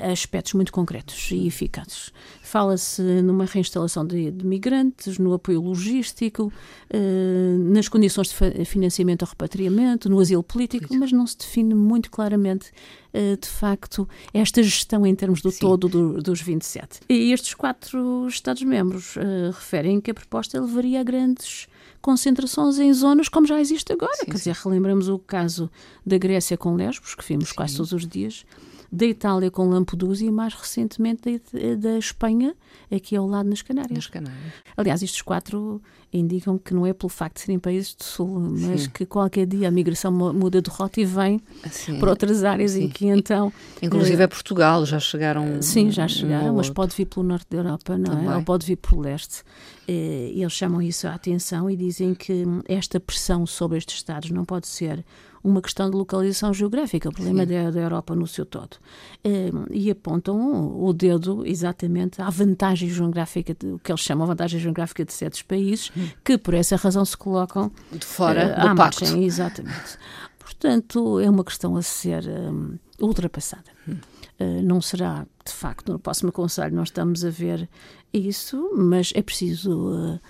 a 0.00 0.10
aspectos 0.10 0.54
muito 0.54 0.72
concretos 0.72 1.30
e 1.30 1.46
eficazes. 1.46 2.12
Fala-se 2.42 3.00
numa 3.22 3.44
reinstalação 3.44 4.06
de, 4.06 4.30
de, 4.30 4.44
migrantes, 4.44 5.18
no 5.18 5.32
apoio 5.32 5.60
logístico, 5.60 6.52
eh, 6.90 7.56
nas 7.58 7.88
condições 7.88 8.28
de 8.28 8.64
financiamento 8.64 9.22
ao 9.22 9.28
repatriamento, 9.28 10.10
no 10.10 10.20
asilo 10.20 10.42
político, 10.42 10.94
mas 10.96 11.12
não 11.12 11.26
se 11.26 11.38
define 11.38 11.74
muito 11.74 12.10
claramente, 12.10 12.70
eh, 12.70 13.01
de 13.40 13.48
facto, 13.48 14.08
esta 14.32 14.62
gestão 14.62 15.06
em 15.06 15.14
termos 15.14 15.42
do 15.42 15.50
Sim. 15.50 15.60
todo 15.60 15.88
do, 15.88 16.22
dos 16.22 16.40
27. 16.40 17.00
E 17.08 17.32
estes 17.32 17.54
quatro 17.54 18.26
Estados-membros 18.26 19.16
eh, 19.16 19.50
referem 19.52 20.00
que 20.00 20.10
a 20.10 20.14
proposta 20.14 20.60
levaria 20.60 21.00
a 21.00 21.02
grandes 21.02 21.68
concentrações 22.00 22.78
em 22.78 22.92
zonas 22.92 23.28
como 23.28 23.46
já 23.46 23.60
existe 23.60 23.92
agora. 23.92 24.14
Sim, 24.16 24.26
Quer 24.26 24.32
dizer, 24.34 24.54
relembramos 24.54 25.08
o 25.08 25.18
caso 25.18 25.70
da 26.04 26.16
Grécia 26.18 26.56
com 26.56 26.74
Lesbos, 26.74 27.14
que 27.14 27.24
vimos 27.24 27.50
sim. 27.50 27.54
quase 27.54 27.76
todos 27.76 27.92
os 27.92 28.06
dias, 28.06 28.44
da 28.92 29.06
Itália 29.06 29.50
com 29.50 29.66
Lampedusa 29.70 30.22
e 30.22 30.30
mais 30.30 30.52
recentemente 30.52 31.40
da, 31.50 31.74
da 31.76 31.98
Espanha, 31.98 32.54
aqui 32.94 33.16
ao 33.16 33.26
lado 33.26 33.48
nas 33.48 33.62
Canárias. 33.62 33.96
Nas 33.96 34.06
Canárias. 34.06 34.52
Aliás, 34.76 35.02
estes 35.02 35.22
quatro 35.22 35.80
indicam 36.12 36.58
que 36.58 36.74
não 36.74 36.86
é 36.86 36.92
pelo 36.92 37.08
facto 37.08 37.36
de 37.36 37.40
serem 37.40 37.58
países 37.58 37.94
do 37.94 38.04
Sul, 38.04 38.38
mas 38.38 38.82
Sim. 38.82 38.90
que 38.90 39.06
qualquer 39.06 39.46
dia 39.46 39.68
a 39.68 39.70
migração 39.70 40.12
muda 40.12 40.60
de 40.60 40.68
rota 40.68 41.00
e 41.00 41.06
vem 41.06 41.40
Sim. 41.70 41.98
para 41.98 42.10
outras 42.10 42.44
áreas 42.44 42.72
Sim. 42.72 42.84
e 42.84 42.88
que 42.90 43.06
então... 43.06 43.50
Inclusive 43.80 44.22
é 44.22 44.26
Portugal, 44.26 44.84
já 44.84 45.00
chegaram... 45.00 45.62
Sim, 45.62 45.90
já 45.90 46.06
chegaram, 46.06 46.54
mas 46.54 46.68
pode 46.68 46.94
vir 46.94 47.06
pelo 47.06 47.24
norte 47.24 47.46
da 47.48 47.56
Europa, 47.56 47.96
não 47.96 48.12
é? 48.12 48.16
Também. 48.16 48.30
é? 48.30 48.36
Ou 48.36 48.42
pode 48.42 48.66
vir 48.66 48.76
pelo 48.76 49.00
leste. 49.00 49.42
E 49.88 50.40
eles 50.42 50.52
chamam 50.52 50.82
isso 50.82 51.08
a 51.08 51.14
atenção 51.14 51.70
e 51.70 51.76
dizem 51.76 52.14
que 52.14 52.44
esta 52.68 53.00
pressão 53.00 53.46
sobre 53.46 53.78
estes 53.78 53.96
Estados 53.96 54.30
não 54.30 54.44
pode 54.44 54.68
ser 54.68 55.02
uma 55.44 55.60
questão 55.60 55.90
de 55.90 55.96
localização 55.96 56.54
geográfica, 56.54 57.08
o 57.08 57.12
problema 57.12 57.44
da, 57.44 57.70
da, 57.70 57.80
Europa 57.80 58.14
no 58.14 58.26
seu 58.26 58.46
todo. 58.46 58.76
Ehm, 59.24 59.64
e 59.70 59.90
apontam 59.90 60.80
o 60.80 60.92
dedo 60.92 61.44
exatamente 61.44 62.22
à 62.22 62.30
vantagem 62.30 62.88
geográfica, 62.88 63.56
o 63.64 63.78
que 63.78 63.90
eles 63.90 64.02
chamam 64.02 64.26
vantagem 64.26 64.60
geográfica 64.60 65.04
de 65.04 65.12
certos 65.12 65.42
países, 65.42 65.90
hum. 65.96 66.08
que 66.24 66.38
por 66.38 66.54
essa 66.54 66.76
razão 66.76 67.04
se 67.04 67.16
colocam 67.16 67.72
de 67.90 68.04
fora 68.04 68.54
uh, 68.56 68.68
do 68.68 68.76
pacto. 68.76 69.04
Margem, 69.04 69.24
exatamente. 69.24 69.98
Portanto, 70.38 71.18
é 71.18 71.28
uma 71.28 71.44
questão 71.44 71.76
a 71.76 71.82
ser 71.82 72.24
um, 72.28 72.78
ultrapassada. 73.00 73.70
Hum. 73.88 73.96
Uh, 74.38 74.62
não 74.62 74.80
será, 74.80 75.26
de 75.44 75.52
facto, 75.52 75.92
no 75.92 75.98
próximo 75.98 76.30
Conselho 76.30 76.74
nós 76.74 76.88
estamos 76.88 77.24
a 77.24 77.30
ver 77.30 77.68
isso, 78.12 78.70
mas 78.76 79.12
é 79.14 79.22
preciso 79.22 79.90
uh, 79.90 80.20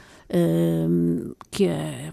que, 1.50 1.68
a, 1.68 2.12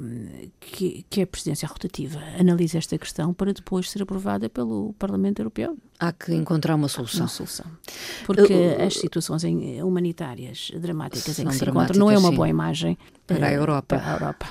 que, 0.60 1.06
que, 1.10 1.22
a 1.22 1.28
presidência 1.28 1.68
rotativa 1.68 2.20
analise 2.38 2.78
esta 2.78 2.98
questão 2.98 3.34
para 3.34 3.54
depois 3.54 3.90
ser 3.90 4.02
aprovada 4.02 4.50
pelo 4.50 4.94
Parlamento 5.00 5.40
Europeu. 5.40 5.78
Há 6.00 6.12
que 6.12 6.34
encontrar 6.34 6.76
uma 6.76 6.90
solução. 6.90 7.22
Uma 7.22 7.28
solução. 7.28 7.66
Porque 8.26 8.54
uh, 8.54 8.86
as 8.86 8.96
situações 8.96 9.44
humanitárias 9.84 10.72
dramáticas 10.76 11.40
em 11.40 11.48
que 11.48 11.56
se 11.56 11.66
encontram 11.66 11.98
não 11.98 12.12
é 12.12 12.18
uma 12.18 12.30
sim. 12.30 12.36
boa 12.36 12.50
imagem 12.50 12.98
para 13.26 13.48
a 13.48 13.54
Europa. 13.54 13.98
Para 13.98 14.10
a 14.10 14.14
Europa. 14.14 14.48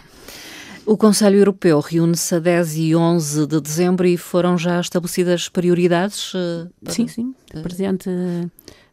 O 0.87 0.97
Conselho 0.97 1.37
Europeu 1.37 1.81
reúne-se 1.81 2.35
a 2.35 2.39
10 2.39 2.77
e 2.77 2.97
11 2.97 3.47
de 3.47 3.61
dezembro 3.61 4.07
e 4.07 4.17
foram 4.17 4.57
já 4.57 4.81
estabelecidas 4.81 5.47
prioridades? 5.49 6.33
Uh, 6.33 6.71
para... 6.83 6.95
Sim, 6.95 7.07
sim. 7.07 7.35
O 7.55 7.61
Presidente 7.61 8.09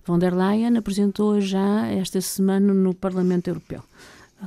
von 0.05 0.19
der 0.19 0.35
Leyen 0.35 0.77
apresentou 0.77 1.39
já 1.39 1.87
esta 1.87 2.19
semana 2.19 2.73
no 2.73 2.93
Parlamento 2.93 3.47
Europeu. 3.47 3.81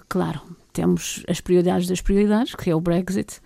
Claro, 0.09 0.41
temos 0.73 1.25
as 1.29 1.41
prioridades 1.41 1.89
das 1.89 2.01
prioridades, 2.01 2.55
que 2.55 2.71
é 2.71 2.75
o 2.75 2.81
Brexit, 2.81 3.41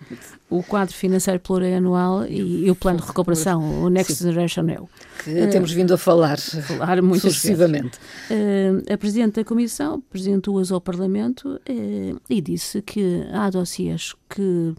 o 0.49 0.61
quadro 0.61 0.93
financeiro 0.93 1.39
plurianual 1.39 2.25
e, 2.25 2.65
e 2.65 2.71
o 2.71 2.75
plano 2.75 2.99
de 2.99 3.07
recuperação, 3.07 3.83
o 3.83 3.89
Next 3.89 4.13
Sim. 4.13 4.25
Generation 4.25 4.69
EU. 4.69 4.89
Que 5.23 5.41
uh, 5.41 5.49
temos 5.49 5.71
vindo 5.71 5.93
a 5.93 5.97
falar, 5.97 6.37
falar 6.37 7.01
muito 7.01 7.21
sucessivamente. 7.21 7.97
Uh, 8.29 8.93
a 8.93 8.97
Presidente 8.97 9.35
da 9.35 9.43
Comissão 9.43 9.95
apresentou-as 9.95 10.71
ao 10.71 10.79
Parlamento 10.79 11.55
uh, 11.55 12.21
e 12.29 12.39
disse 12.39 12.81
que 12.83 13.25
há 13.33 13.49
dossiês 13.49 14.13
que 14.29 14.75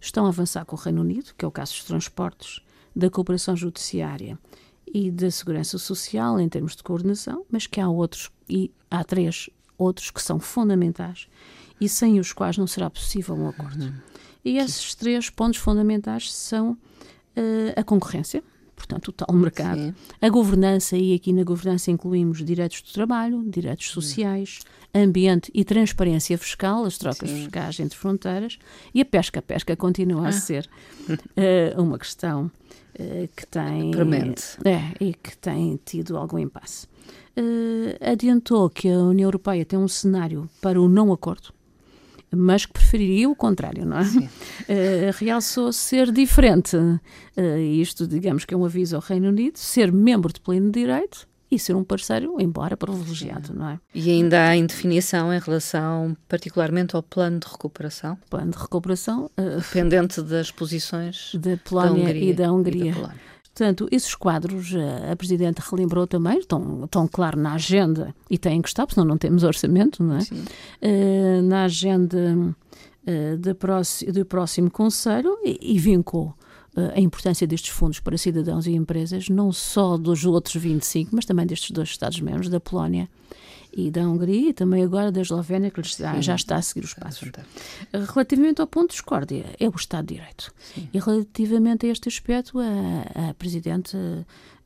estão 0.00 0.26
a 0.26 0.28
avançar 0.30 0.64
com 0.64 0.74
o 0.74 0.78
Reino 0.78 1.02
Unido, 1.02 1.32
que 1.38 1.44
é 1.44 1.48
o 1.48 1.52
caso 1.52 1.72
dos 1.72 1.84
transportes, 1.84 2.60
da 2.96 3.08
cooperação 3.08 3.54
judiciária 3.54 4.36
e 4.92 5.10
da 5.10 5.30
segurança 5.30 5.78
social 5.78 6.40
em 6.40 6.48
termos 6.48 6.74
de 6.74 6.82
coordenação, 6.82 7.44
mas 7.48 7.66
que 7.66 7.80
há 7.80 7.88
outros, 7.88 8.30
e 8.48 8.70
há 8.90 9.04
três 9.04 9.48
outros 9.82 10.10
que 10.10 10.22
são 10.22 10.38
fundamentais 10.38 11.26
e 11.80 11.88
sem 11.88 12.20
os 12.20 12.32
quais 12.32 12.56
não 12.56 12.66
será 12.66 12.88
possível 12.88 13.34
um 13.34 13.48
acordo. 13.48 13.84
Uhum. 13.84 13.92
E 14.44 14.58
esses 14.58 14.94
três 14.94 15.30
pontos 15.30 15.58
fundamentais 15.58 16.32
são 16.32 16.72
uh, 16.72 17.72
a 17.76 17.82
concorrência, 17.82 18.42
portanto, 18.74 19.08
o 19.08 19.12
tal 19.12 19.34
mercado, 19.34 19.80
Sim. 19.80 19.94
a 20.20 20.28
governança, 20.28 20.96
e 20.96 21.14
aqui 21.14 21.32
na 21.32 21.44
governança 21.44 21.90
incluímos 21.90 22.44
direitos 22.44 22.82
do 22.82 22.92
trabalho, 22.92 23.44
direitos 23.48 23.90
sociais, 23.90 24.60
ambiente 24.94 25.50
e 25.54 25.64
transparência 25.64 26.36
fiscal, 26.36 26.84
as 26.84 26.98
trocas 26.98 27.30
Sim. 27.30 27.36
fiscais 27.44 27.80
entre 27.80 27.98
fronteiras, 27.98 28.58
e 28.94 29.00
a 29.00 29.04
pesca. 29.04 29.40
A 29.40 29.42
pesca 29.42 29.76
continua 29.76 30.26
ah. 30.26 30.28
a 30.28 30.32
ser 30.32 30.68
uh, 31.08 31.82
uma 31.82 31.98
questão 31.98 32.50
uh, 32.98 33.28
que 33.34 33.46
tem. 33.46 33.90
Premente. 33.90 34.58
É, 34.64 35.04
e 35.04 35.14
que 35.14 35.36
tem 35.38 35.78
tido 35.84 36.16
algum 36.16 36.38
impasse 36.38 36.86
uh, 37.36 38.12
adiantou 38.12 38.68
que 38.68 38.88
a 38.88 38.98
União 38.98 39.26
Europeia 39.26 39.64
tem 39.64 39.78
um 39.78 39.88
cenário 39.88 40.48
para 40.60 40.80
o 40.80 40.88
não 40.88 41.12
acordo, 41.12 41.52
mas 42.30 42.66
que 42.66 42.72
preferiria 42.72 43.28
o 43.28 43.36
contrário, 43.36 43.84
não 43.84 43.98
é? 43.98 44.02
Uh, 44.02 45.12
realçou 45.18 45.72
ser 45.72 46.10
diferente. 46.10 46.76
Uh, 46.76 47.58
isto, 47.58 48.06
digamos 48.06 48.44
que 48.44 48.54
é 48.54 48.56
um 48.56 48.64
aviso 48.64 48.96
ao 48.96 49.02
Reino 49.02 49.28
Unido, 49.28 49.58
ser 49.58 49.92
membro 49.92 50.32
de 50.32 50.40
pleno 50.40 50.70
direito 50.70 51.28
e 51.54 51.58
ser 51.58 51.76
um 51.76 51.84
parceiro, 51.84 52.40
embora 52.40 52.76
privilegiado, 52.76 53.54
não 53.54 53.68
é? 53.68 53.80
E 53.94 54.10
ainda 54.10 54.48
há 54.48 54.56
indefinição 54.56 55.32
em 55.32 55.38
relação, 55.38 56.16
particularmente, 56.28 56.96
ao 56.96 57.02
plano 57.02 57.38
de 57.38 57.46
recuperação? 57.46 58.18
Plano 58.30 58.50
de 58.50 58.58
recuperação. 58.58 59.30
Uh, 59.38 59.58
Dependente 59.58 60.22
das 60.22 60.50
posições 60.50 61.32
da 61.34 61.56
Polónia 61.58 62.06
da 62.06 62.14
e 62.14 62.32
da 62.32 62.52
Hungria. 62.52 62.90
E 62.90 62.94
da 62.94 63.14
Portanto, 63.54 63.86
esses 63.92 64.14
quadros, 64.14 64.72
eh, 64.74 65.10
a 65.12 65.14
Presidente 65.14 65.58
relembrou 65.58 66.06
também, 66.06 66.38
estão, 66.38 66.84
estão 66.84 67.06
claro 67.06 67.38
na 67.38 67.52
agenda 67.52 68.14
e 68.30 68.38
têm 68.38 68.62
que 68.62 68.68
estar, 68.68 68.86
senão 68.90 69.06
não 69.06 69.18
temos 69.18 69.42
orçamento, 69.42 70.02
não 70.02 70.16
é? 70.16 70.20
Uh, 70.20 71.42
na 71.42 71.64
agenda 71.64 72.34
uh, 73.06 73.36
de 73.36 73.52
próximo, 73.52 74.10
do 74.10 74.24
próximo 74.24 74.70
Conselho 74.70 75.36
e, 75.44 75.74
e 75.74 75.78
vincou 75.78 76.34
a 76.94 77.00
importância 77.00 77.46
destes 77.46 77.70
fundos 77.70 78.00
para 78.00 78.16
cidadãos 78.16 78.66
e 78.66 78.72
empresas, 78.72 79.28
não 79.28 79.52
só 79.52 79.96
dos 79.96 80.24
outros 80.24 80.54
25, 80.56 81.10
mas 81.14 81.24
também 81.24 81.46
destes 81.46 81.70
dois 81.70 81.90
Estados-membros, 81.90 82.48
da 82.48 82.60
Polónia 82.60 83.08
e 83.74 83.90
da 83.90 84.02
Hungria 84.02 84.50
e 84.50 84.52
também 84.52 84.82
agora 84.82 85.10
da 85.10 85.20
Eslovénia, 85.20 85.70
que 85.70 85.82
já, 85.82 86.20
já 86.20 86.34
está 86.34 86.56
a 86.56 86.62
seguir 86.62 86.84
os 86.84 86.94
passos. 86.94 87.30
Relativamente 88.12 88.60
ao 88.60 88.66
ponto 88.66 88.88
de 88.88 88.94
discórdia, 88.94 89.46
é 89.58 89.68
o 89.68 89.74
Estado 89.74 90.06
de 90.06 90.14
Direito. 90.14 90.52
Sim. 90.74 90.88
E 90.92 90.98
relativamente 90.98 91.86
a 91.86 91.90
este 91.90 92.08
aspecto, 92.08 92.58
a, 92.58 93.30
a 93.30 93.34
Presidente 93.34 93.96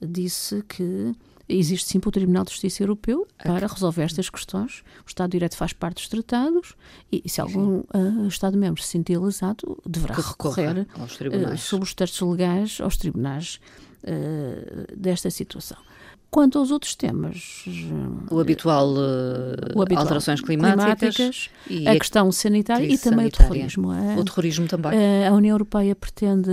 disse 0.01 0.63
que 0.69 1.15
existe 1.49 1.89
sim 1.89 1.99
o 2.05 2.11
Tribunal 2.11 2.45
de 2.45 2.51
Justiça 2.51 2.83
Europeu 2.83 3.27
para 3.43 3.67
resolver 3.67 4.03
estas 4.03 4.29
questões. 4.29 4.83
O 5.05 5.09
Estado 5.09 5.31
de 5.31 5.33
Direito 5.33 5.57
faz 5.57 5.73
parte 5.73 5.97
dos 5.97 6.09
tratados 6.09 6.75
e, 7.11 7.29
se 7.29 7.41
algum 7.41 7.81
uh, 7.81 8.27
Estado-membro 8.29 8.83
se 8.83 8.89
sentir 8.89 9.19
lesado, 9.19 9.81
deverá 9.87 10.15
recorrer 10.15 10.87
uh, 10.97 11.59
sobre 11.59 11.85
os 11.85 11.95
textos 11.95 12.29
legais 12.29 12.81
aos 12.81 12.97
tribunais 12.97 13.61
uh, 14.03 14.97
desta 14.97 15.31
situação. 15.31 15.79
Quanto 16.29 16.59
aos 16.59 16.71
outros 16.71 16.95
temas, 16.97 17.65
o 18.31 18.41
habitual, 18.41 18.93
o 19.75 19.81
habitual 19.81 20.03
alterações 20.03 20.41
climáticas, 20.41 21.17
climáticas 21.17 21.51
a, 21.87 21.99
questão 21.99 22.31
sanitária 22.33 22.85
e 22.85 22.99
também 22.99 23.31
sanitária. 23.31 23.47
o 23.47 23.53
terrorismo. 23.53 23.93
É? 23.93 24.17
O 24.19 24.25
terrorismo 24.25 24.67
também. 24.67 24.93
A 25.27 25.33
União 25.33 25.55
Europeia 25.55 25.95
pretende 25.95 26.51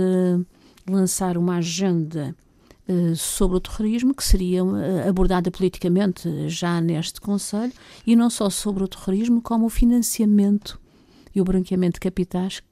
lançar 0.88 1.36
uma 1.36 1.56
agenda 1.56 2.34
sobre 3.16 3.56
o 3.56 3.60
terrorismo 3.60 4.14
que 4.14 4.22
seria 4.22 4.62
uh, 4.62 5.08
abordada 5.08 5.50
politicamente 5.50 6.48
já 6.48 6.80
neste 6.80 7.20
Conselho 7.20 7.72
e 8.06 8.14
não 8.14 8.28
só 8.28 8.50
sobre 8.50 8.84
o 8.84 8.88
terrorismo, 8.88 9.40
como 9.40 9.66
o 9.66 9.70
financiamento 9.70 10.78
e 11.34 11.40
o 11.40 11.44
branqueamento 11.44 11.94
de 11.94 12.00
capitais 12.00 12.62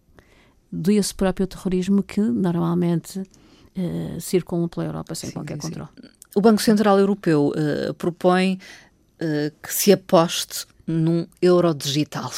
desse 0.71 1.15
próprio 1.15 1.47
terrorismo 1.47 2.03
que 2.03 2.21
normalmente 2.21 3.21
uh, 3.21 4.21
circulam 4.21 4.69
pela 4.69 4.87
Europa 4.87 5.15
sem 5.15 5.31
sim, 5.31 5.35
qualquer 5.35 5.55
sim. 5.55 5.69
controle. 5.69 5.91
O 6.35 6.41
Banco 6.41 6.63
Central 6.63 6.99
Europeu 6.99 7.53
uh, 7.55 7.95
propõe 7.95 8.59
uh, 9.21 9.53
que 9.63 9.73
se 9.73 9.93
aposte 9.93 10.67
num 10.87 11.27
euro 11.41 11.75
digital. 11.75 12.33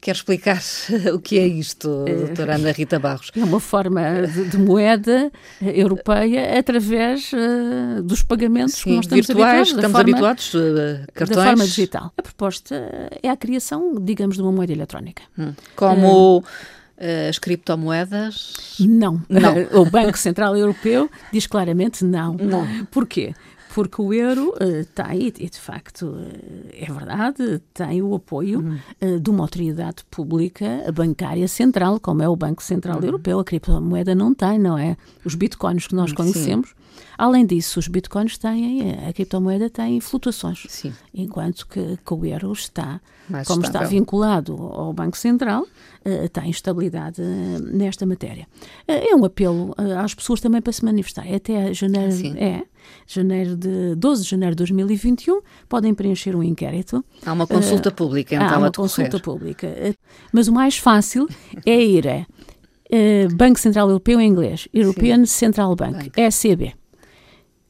Quer 0.00 0.12
explicar 0.12 0.62
o 1.12 1.18
que 1.18 1.38
é 1.38 1.46
isto, 1.46 2.04
doutora 2.04 2.54
Ana 2.54 2.70
Rita 2.70 2.98
Barros? 3.00 3.32
É 3.36 3.42
uma 3.42 3.58
forma 3.58 4.00
de, 4.26 4.44
de 4.44 4.56
moeda 4.56 5.32
europeia 5.60 6.56
através 6.58 7.32
uh, 7.32 8.02
dos 8.02 8.22
pagamentos 8.22 8.74
Sim, 8.74 8.82
que 8.82 8.90
nós 8.96 9.04
estamos 9.06 9.26
virtuais, 9.26 9.52
habituados. 9.52 9.70
Estamos 9.70 9.92
forma, 9.92 10.10
habituados, 10.10 10.54
uh, 10.54 11.12
cartões. 11.12 11.36
Da 11.36 11.44
forma 11.44 11.64
digital. 11.64 12.12
A 12.16 12.22
proposta 12.22 13.10
é 13.22 13.28
a 13.28 13.36
criação, 13.36 13.96
digamos, 14.00 14.36
de 14.36 14.42
uma 14.42 14.52
moeda 14.52 14.72
eletrónica. 14.72 15.22
Hum. 15.36 15.52
Como... 15.74 16.38
Uh, 16.38 17.28
as 17.28 17.38
criptomoedas? 17.38 18.76
Não. 18.80 19.22
não. 19.28 19.54
o 19.80 19.84
Banco 19.84 20.18
Central 20.18 20.56
Europeu 20.56 21.08
diz 21.32 21.46
claramente 21.46 22.04
não. 22.04 22.34
Não. 22.34 22.66
Porquê? 22.86 23.34
Porque 23.78 24.02
o 24.02 24.12
euro 24.12 24.48
uh, 24.54 24.84
tem, 24.92 25.28
e 25.28 25.48
de 25.48 25.56
facto 25.56 26.06
uh, 26.06 26.68
é 26.72 26.92
verdade, 26.92 27.62
tem 27.72 28.02
o 28.02 28.12
apoio 28.12 28.58
uhum. 28.58 28.78
uh, 29.00 29.20
de 29.20 29.30
uma 29.30 29.44
autoridade 29.44 30.04
pública 30.10 30.66
bancária 30.92 31.46
central, 31.46 32.00
como 32.00 32.20
é 32.20 32.28
o 32.28 32.34
Banco 32.34 32.60
Central 32.60 32.98
uhum. 32.98 33.04
Europeu. 33.04 33.38
A 33.38 33.44
criptomoeda 33.44 34.16
não 34.16 34.34
tem, 34.34 34.58
não 34.58 34.76
é? 34.76 34.96
Os 35.24 35.36
bitcoins 35.36 35.86
que 35.86 35.94
nós 35.94 36.12
conhecemos. 36.12 36.70
Sim. 36.70 36.74
Além 37.16 37.46
disso, 37.46 37.78
os 37.78 37.86
bitcoins 37.86 38.36
têm, 38.36 38.96
a 39.08 39.12
criptomoeda 39.12 39.70
tem 39.70 40.00
flutuações, 40.00 40.66
Sim. 40.68 40.92
enquanto 41.14 41.64
que, 41.68 41.96
que, 42.04 42.14
o 42.14 42.26
euro 42.26 42.52
está, 42.52 43.00
Mais 43.28 43.46
como 43.46 43.62
estável. 43.62 43.86
está 43.86 43.96
vinculado 43.96 44.56
ao 44.56 44.92
Banco 44.92 45.16
Central, 45.16 45.64
tem 46.32 46.50
estabilidade 46.50 47.20
uh, 47.20 47.76
nesta 47.76 48.06
matéria. 48.06 48.46
Uh, 48.88 49.12
é 49.12 49.14
um 49.14 49.24
apelo 49.24 49.74
às 49.98 50.14
pessoas 50.14 50.40
também 50.40 50.60
para 50.60 50.72
se 50.72 50.84
manifestar. 50.84 51.26
Até 51.32 51.72
janeiro, 51.72 52.14
é, 52.36 52.62
janeiro 53.06 53.56
de 53.56 53.94
12 53.94 54.24
de 54.24 54.30
janeiro 54.30 54.54
de 54.54 54.58
2021, 54.58 55.40
podem 55.68 55.94
preencher 55.94 56.34
um 56.34 56.42
inquérito. 56.42 57.04
Há 57.24 57.32
uma 57.32 57.46
consulta 57.46 57.88
uh, 57.88 57.92
pública, 57.92 58.34
então, 58.34 58.48
há 58.48 58.58
uma 58.58 58.72
consulta 58.72 59.18
pública. 59.18 59.68
Mas 60.32 60.48
o 60.48 60.52
mais 60.52 60.78
fácil 60.78 61.26
é 61.64 61.82
ir 61.82 62.08
a 62.08 62.20
uh, 62.20 63.34
Banco 63.34 63.58
Central 63.58 63.88
Europeu 63.88 64.20
em 64.20 64.28
inglês, 64.28 64.68
European 64.72 65.18
Sim. 65.18 65.26
Central 65.26 65.74
Bank, 65.76 66.10
Bank, 66.10 66.12
ECB. 66.16 66.74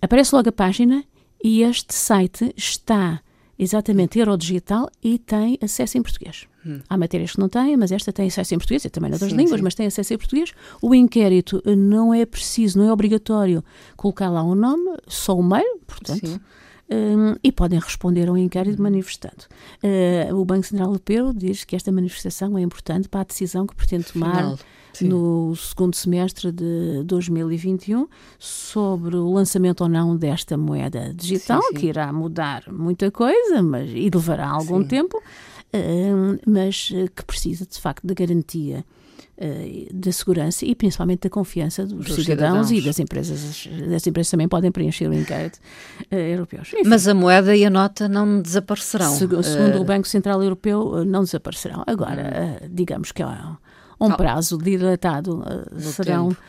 Aparece 0.00 0.34
logo 0.34 0.48
a 0.48 0.52
página 0.52 1.04
e 1.42 1.62
este 1.62 1.94
site 1.94 2.52
está 2.56 3.20
exatamente 3.58 4.18
Eurodigital 4.18 4.88
e 5.02 5.18
tem 5.18 5.58
acesso 5.60 5.98
em 5.98 6.02
português. 6.02 6.46
Há 6.88 6.96
matérias 6.96 7.32
que 7.32 7.40
não 7.40 7.48
têm, 7.48 7.76
mas 7.76 7.92
esta 7.92 8.12
tem 8.12 8.28
acesso 8.28 8.54
em 8.54 8.58
português 8.58 8.84
e 8.84 8.90
também 8.90 9.10
noutras 9.10 9.30
sim, 9.30 9.36
línguas, 9.36 9.58
sim. 9.58 9.64
mas 9.64 9.74
tem 9.74 9.86
acesso 9.86 10.14
em 10.14 10.18
português. 10.18 10.52
O 10.82 10.94
inquérito 10.94 11.62
não 11.76 12.12
é 12.12 12.24
preciso, 12.26 12.78
não 12.78 12.88
é 12.88 12.92
obrigatório 12.92 13.64
colocar 13.96 14.28
lá 14.28 14.42
o 14.42 14.52
um 14.52 14.54
nome, 14.54 14.96
só 15.06 15.36
o 15.36 15.42
mail, 15.42 15.78
portanto. 15.86 16.40
Um, 16.90 17.36
e 17.44 17.52
podem 17.52 17.78
responder 17.78 18.30
ao 18.30 18.38
inquérito 18.38 18.80
manifestando. 18.80 19.44
Uh, 19.82 20.34
o 20.34 20.42
Banco 20.42 20.66
Central 20.66 20.88
Europeu 20.88 21.34
diz 21.34 21.62
que 21.62 21.76
esta 21.76 21.92
manifestação 21.92 22.56
é 22.56 22.62
importante 22.62 23.10
para 23.10 23.20
a 23.20 23.24
decisão 23.24 23.66
que 23.66 23.76
pretende 23.76 24.06
tomar 24.06 24.56
Sim. 24.94 25.08
no 25.08 25.54
segundo 25.54 25.94
semestre 25.94 26.50
de 26.50 27.02
2021 27.04 28.08
sobre 28.38 29.16
o 29.16 29.30
lançamento 29.30 29.82
ou 29.82 29.88
não 29.88 30.16
desta 30.16 30.56
moeda 30.56 31.12
digital, 31.14 31.60
sim, 31.60 31.68
sim. 31.68 31.74
que 31.74 31.86
irá 31.88 32.10
mudar 32.10 32.64
muita 32.72 33.10
coisa, 33.10 33.62
mas 33.62 33.90
e 33.90 34.08
levará 34.08 34.48
algum 34.48 34.82
tempo, 34.82 35.18
uh, 35.18 35.22
mas 36.46 36.90
eh, 36.94 37.08
que 37.14 37.24
precisa 37.24 37.66
de 37.66 37.78
facto 37.78 38.06
da 38.06 38.14
garantia 38.14 38.84
uh, 39.36 39.94
da 39.94 40.10
segurança 40.10 40.64
e 40.64 40.74
principalmente 40.74 41.20
da 41.20 41.30
confiança 41.30 41.84
dos, 41.84 42.06
dos 42.06 42.24
cidadãos, 42.24 42.68
cidadãos, 42.68 42.70
e 42.70 42.80
das 42.80 42.98
empresas. 42.98 43.68
As 43.94 44.06
empresas 44.06 44.30
também 44.30 44.48
podem 44.48 44.72
preencher 44.72 45.08
o 45.08 45.14
inquérito 45.14 45.58
uh, 46.10 46.14
europeus. 46.14 46.68
Enfim, 46.72 46.88
Mas 46.88 47.06
a 47.06 47.14
moeda 47.14 47.54
e 47.54 47.64
a 47.64 47.70
nota 47.70 48.08
não 48.08 48.40
desaparecerão. 48.40 49.14
Segundo, 49.14 49.42
segundo 49.42 49.80
o 49.80 49.84
Banco 49.84 50.08
Central 50.08 50.42
Europeu, 50.42 51.04
não 51.04 51.22
desaparecerão. 51.22 51.84
Agora, 51.86 52.62
digamos 52.70 53.12
que 53.12 53.22
é 53.22 53.26
um 54.00 54.12
prazo 54.12 54.56
dilatado 54.56 55.42
uh, 55.42 55.80
serão. 55.80 56.28
Tempo. 56.28 56.42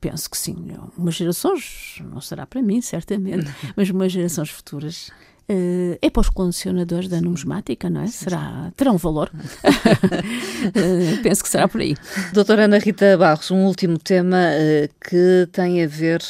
Penso 0.00 0.30
que 0.30 0.38
sim, 0.38 0.72
umas 0.96 1.16
gerações, 1.16 2.00
não 2.00 2.20
será 2.20 2.46
para 2.46 2.62
mim, 2.62 2.80
certamente, 2.80 3.52
mas 3.76 3.90
umas 3.90 4.12
gerações 4.12 4.48
futuras 4.48 5.10
Uh, 5.48 5.96
é 6.02 6.10
para 6.10 6.22
os 6.22 6.28
colecionadores 6.28 7.08
da 7.08 7.20
numismática, 7.20 7.88
não 7.88 8.00
é? 8.00 8.08
Será, 8.08 8.72
terá 8.76 8.90
um 8.90 8.96
valor. 8.96 9.30
uh, 9.32 11.22
penso 11.22 11.42
que 11.44 11.48
será 11.48 11.68
por 11.68 11.80
aí. 11.80 11.94
Doutora 12.32 12.64
Ana 12.64 12.78
Rita 12.78 13.16
Barros, 13.16 13.52
um 13.52 13.64
último 13.64 13.96
tema 13.96 14.36
uh, 14.36 14.88
que 15.08 15.48
tem 15.52 15.84
a 15.84 15.86
ver 15.86 16.20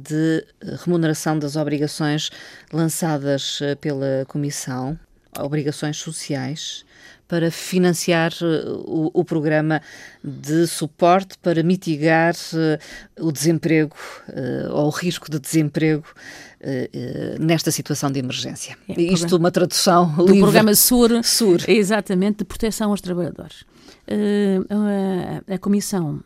de 0.00 0.44
remuneração 0.84 1.36
das 1.38 1.56
obrigações 1.56 2.30
lançadas 2.72 3.58
pela 3.80 4.24
Comissão, 4.28 4.96
obrigações 5.38 5.96
sociais 5.98 6.84
para 7.28 7.50
financiar 7.50 8.32
uh, 8.40 8.84
o, 8.86 9.10
o, 9.12 9.24
programa 9.24 9.82
de 10.22 10.66
suporte 10.66 11.36
para 11.38 11.62
mitigar 11.62 12.34
uh, 12.34 13.26
o 13.26 13.32
desemprego 13.32 13.96
uh, 14.28 14.72
ou 14.72 14.86
o 14.86 14.90
risco 14.90 15.30
de 15.30 15.38
desemprego 15.38 16.06
nesta 17.38 17.70
situação 17.70 18.10
de 18.10 18.18
emergência. 18.18 18.76
É, 18.88 19.00
Isto 19.00 19.36
uma 19.36 19.52
tradução 19.52 20.12
do 20.16 20.24
livre. 20.24 20.40
programa 20.40 20.74
SUR, 20.74 21.22
SUR, 21.22 21.60
exatamente, 21.68 22.38
de 22.38 22.44
proteção 22.44 22.90
aos 22.90 23.00
trabalhadores. 23.00 23.64
A, 25.48 25.54
a, 25.54 25.58
Comissão, 25.58 26.24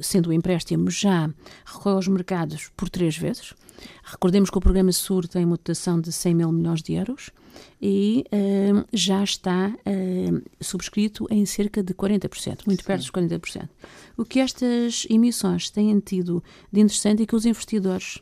sendo 0.00 0.28
o 0.28 0.32
empréstimo, 0.32 0.88
já 0.88 1.28
recorreu 1.64 1.96
aos 1.96 2.06
mercados 2.06 2.70
por 2.76 2.88
três 2.88 3.16
vezes. 3.16 3.54
Recordemos 4.04 4.50
que 4.50 4.58
o 4.58 4.60
programa 4.60 4.92
SUR 4.92 5.26
tem 5.26 5.44
uma 5.44 5.56
dotação 5.56 6.00
de 6.00 6.12
100 6.12 6.34
mil 6.34 6.52
milhões 6.52 6.80
de 6.80 6.92
euros 6.92 7.32
e 7.80 8.24
uh, 8.32 8.84
já 8.92 9.22
está 9.22 9.68
uh, 9.68 10.42
subscrito 10.60 11.26
em 11.30 11.44
cerca 11.44 11.82
de 11.82 11.94
40%, 11.94 12.60
muito 12.66 12.84
perto 12.84 13.00
dos 13.00 13.10
40%. 13.10 13.68
O 14.16 14.24
que 14.24 14.40
estas 14.40 15.06
emissões 15.10 15.70
têm 15.70 15.98
tido 16.00 16.42
de 16.72 16.80
interessante 16.80 17.22
é 17.22 17.26
que 17.26 17.36
os 17.36 17.44
investidores 17.44 18.20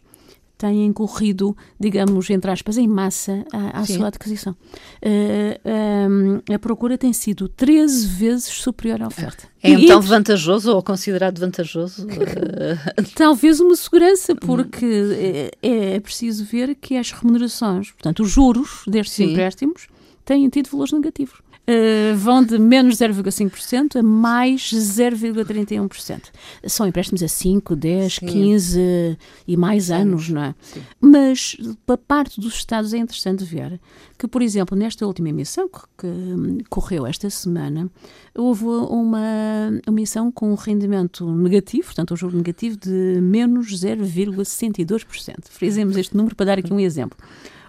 têm 0.57 0.93
corrido, 0.93 1.57
digamos, 1.79 2.31
entre 2.31 2.51
aspas, 2.51 2.79
em 2.79 2.87
massa 2.87 3.45
à, 3.53 3.81
à 3.81 3.87
sua 3.87 4.09
adquisição. 4.09 4.53
Uh, 4.53 5.59
eh, 5.65 6.09
um, 6.09 6.55
a 6.55 6.59
procura 6.59 6.97
tem 6.97 7.13
sido 7.13 7.49
13 7.49 8.07
vezes 8.07 8.47
superior 8.47 9.03
à 9.03 9.07
oferta. 9.07 9.49
É 9.63 9.71
então 9.71 10.01
e, 10.01 10.05
vantajoso 10.05 10.73
ou 10.73 10.83
considerado 10.83 11.39
vantajoso? 11.39 12.07
Talvez 13.15 13.61
uma 13.61 13.75
segurança, 13.77 14.35
porque 14.37 15.51
é, 15.63 15.95
é, 15.95 16.01
preciso 16.01 16.45
ver 16.45 16.75
que 16.77 16.97
as 16.97 17.11
remunerações, 17.11 17.91
portanto, 17.91 18.23
os 18.23 18.31
juros 18.31 18.83
destes 18.87 19.17
Sim. 19.17 19.33
empréstimos, 19.33 19.89
têm 20.25 20.49
tido 20.49 20.71
valores 20.71 20.93
negativos 20.93 21.44
uh, 21.69 22.17
vão 22.17 22.45
de 22.45 22.59
menos 22.59 22.97
0,5% 22.97 23.97
a 23.97 24.03
mais 24.03 24.71
0,31%. 24.73 26.23
São 26.67 26.87
empréstimos 26.87 27.23
a 27.23 27.29
5, 27.29 27.77
10, 27.77 28.15
Sim. 28.15 28.27
15 28.27 29.19
e 29.47 29.57
mais 29.57 29.91
anos, 29.91 30.29
não 30.29 30.43
é? 30.43 30.55
Sim. 30.61 30.83
Mas, 31.01 31.57
para 31.87 31.97
parte 31.97 32.41
dos 32.41 32.55
Estados, 32.55 32.93
é 32.93 32.99
interessante 32.99 33.45
ver 33.45 33.81
que, 34.19 34.29
por 34.29 34.43
exemplo, 34.43 34.77
nesta 34.77 35.07
última 35.07 35.29
emissão 35.29 35.69
que, 35.69 35.81
que 35.99 36.65
correu 36.69 37.07
esta 37.07 37.29
semana, 37.31 37.91
houve 38.35 38.65
uma 38.65 39.81
emissão 39.87 40.31
com 40.31 40.53
um 40.53 40.55
rendimento 40.55 41.31
negativo, 41.35 41.87
portanto, 41.87 42.15
um 42.15 42.17
juro 42.17 42.37
negativo 42.37 42.77
de 42.77 43.21
menos 43.21 43.69
0,62%. 43.73 45.35
Frisemos 45.51 45.97
este 45.97 46.17
número 46.17 46.35
para 46.37 46.47
dar 46.47 46.59
aqui 46.59 46.73
um 46.73 46.81
exemplo. 46.81 47.19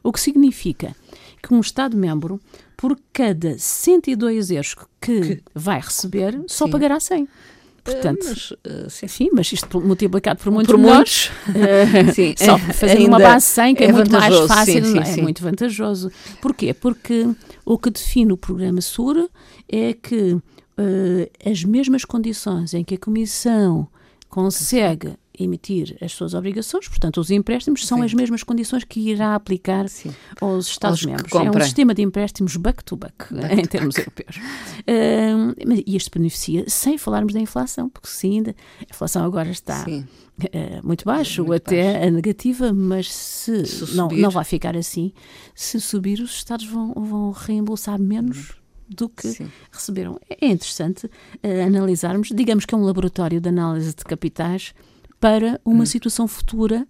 O 0.03 0.11
que 0.11 0.19
significa 0.19 0.95
que 1.45 1.53
um 1.53 1.59
Estado-membro 1.59 2.41
por 2.75 2.99
cada 3.13 3.55
102 3.57 4.49
euros 4.49 4.75
que, 4.99 5.21
que 5.21 5.43
vai 5.53 5.79
receber, 5.79 6.41
só 6.47 6.65
sim. 6.65 6.71
pagará 6.71 6.99
100. 6.99 7.27
Portanto, 7.83 8.25
mas, 8.27 8.51
uh, 8.51 9.07
sim. 9.07 9.29
mas 9.31 9.53
isto 9.53 9.79
multiplicado 9.79 10.39
por 10.41 10.51
muitos 10.51 10.71
por 10.71 10.79
muitos, 10.79 11.27
uh, 11.49 12.13
sim, 12.15 12.33
só 12.43 12.57
fazendo 12.73 13.07
uma 13.07 13.19
base 13.19 13.45
100 13.45 13.75
que 13.75 13.83
é, 13.83 13.87
é 13.89 13.91
muito 13.91 14.11
mais 14.11 14.35
fácil, 14.47 14.83
sim, 14.83 14.97
é? 14.97 15.05
sim, 15.05 15.19
é 15.19 15.23
muito 15.23 15.43
vantajoso. 15.43 16.11
Porquê? 16.41 16.73
Porque 16.73 17.29
o 17.63 17.77
que 17.77 17.91
define 17.91 18.33
o 18.33 18.37
programa 18.37 18.81
SUR 18.81 19.29
é 19.69 19.93
que 19.93 20.33
uh, 20.33 20.41
as 21.45 21.63
mesmas 21.63 22.03
condições 22.03 22.73
em 22.73 22.83
que 22.83 22.95
a 22.95 22.97
Comissão 22.97 23.87
consegue 24.29 25.13
emitir 25.39 25.97
as 26.01 26.11
suas 26.11 26.33
obrigações, 26.33 26.87
portanto, 26.87 27.19
os 27.19 27.31
empréstimos 27.31 27.85
são 27.85 27.99
Sim. 27.99 28.05
as 28.05 28.13
mesmas 28.13 28.43
condições 28.43 28.83
que 28.83 28.99
irá 28.99 29.35
aplicar 29.35 29.87
Sim. 29.89 30.13
aos 30.41 30.67
Estados-membros. 30.67 31.31
É 31.33 31.49
um 31.49 31.61
sistema 31.61 31.93
de 31.93 32.01
empréstimos 32.01 32.55
back-to-back, 32.57 33.33
back 33.33 33.59
em 33.59 33.65
termos 33.65 33.97
europeus. 33.97 34.37
Uh, 34.37 35.55
e 35.85 35.95
este 35.95 36.09
beneficia, 36.11 36.65
sem 36.67 36.97
falarmos 36.97 37.33
da 37.33 37.39
inflação, 37.39 37.89
porque 37.89 38.07
sim, 38.07 38.43
a 38.47 38.83
inflação 38.89 39.23
agora 39.23 39.49
está. 39.49 39.85
Uh, 39.87 40.85
muito 40.85 41.05
baixo, 41.05 41.45
muito 41.45 41.55
até 41.55 41.93
baixo. 41.93 42.07
a 42.07 42.11
negativa, 42.11 42.73
mas 42.73 43.11
se, 43.13 43.65
se 43.65 43.95
não, 43.95 44.09
não 44.09 44.29
vai 44.29 44.43
ficar 44.43 44.75
assim, 44.75 45.13
se 45.53 45.79
subir, 45.79 46.19
os 46.19 46.31
Estados 46.31 46.65
vão, 46.65 46.93
vão 46.93 47.31
reembolsar 47.31 47.99
menos 47.99 48.49
uhum 48.49 48.65
do 48.87 49.09
que 49.09 49.27
Sim. 49.27 49.51
receberam. 49.71 50.19
É 50.29 50.47
interessante 50.47 51.07
uh, 51.07 51.65
analisarmos, 51.65 52.29
digamos 52.29 52.65
que 52.65 52.75
é 52.75 52.77
um 52.77 52.83
laboratório 52.83 53.41
de 53.41 53.49
análise 53.49 53.95
de 53.95 54.03
capitais 54.03 54.73
para 55.25 55.59
uma 55.65 55.81
hum. 55.81 55.85
situação 55.87 56.27
futura 56.27 56.87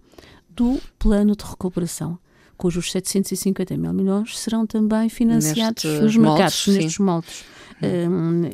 do 0.50 0.78
plano 1.00 1.38
de 1.38 1.46
recuperação, 1.46 2.20
cujos 2.58 2.92
750 2.92 3.78
mil 3.78 3.94
milhões 3.94 4.38
serão 4.38 4.68
também 4.68 5.08
financiados 5.08 5.86
Neste 5.86 6.02
nos 6.04 6.18
mercados, 6.18 6.68
nestes 6.68 6.98
moldes. 7.00 7.46
Hum. 7.82 8.50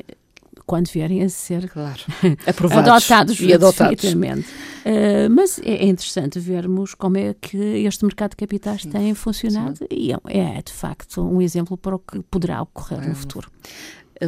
quando 0.66 0.88
vierem 0.88 1.24
a 1.24 1.28
ser 1.28 1.68
claro. 1.68 2.00
adotados 2.78 3.40
e 3.40 3.52
adotados. 3.52 4.04
Uh, 4.04 5.28
mas 5.30 5.58
é, 5.58 5.74
é 5.74 5.86
interessante 5.86 6.38
vermos 6.38 6.94
como 6.94 7.18
é 7.18 7.34
que 7.34 7.56
este 7.56 8.04
mercado 8.04 8.30
de 8.30 8.36
capitais 8.36 8.82
Sim. 8.82 8.90
tem 8.90 9.14
funcionado 9.14 9.78
Sim. 9.78 9.86
e 9.90 10.12
é, 10.12 10.58
é, 10.58 10.62
de 10.62 10.72
facto 10.72 11.22
um 11.22 11.42
exemplo 11.42 11.76
para 11.76 11.96
o 11.96 11.98
que 11.98 12.20
poderá 12.30 12.62
ocorrer 12.62 13.02
é. 13.02 13.08
no 13.08 13.16
futuro. 13.16 13.50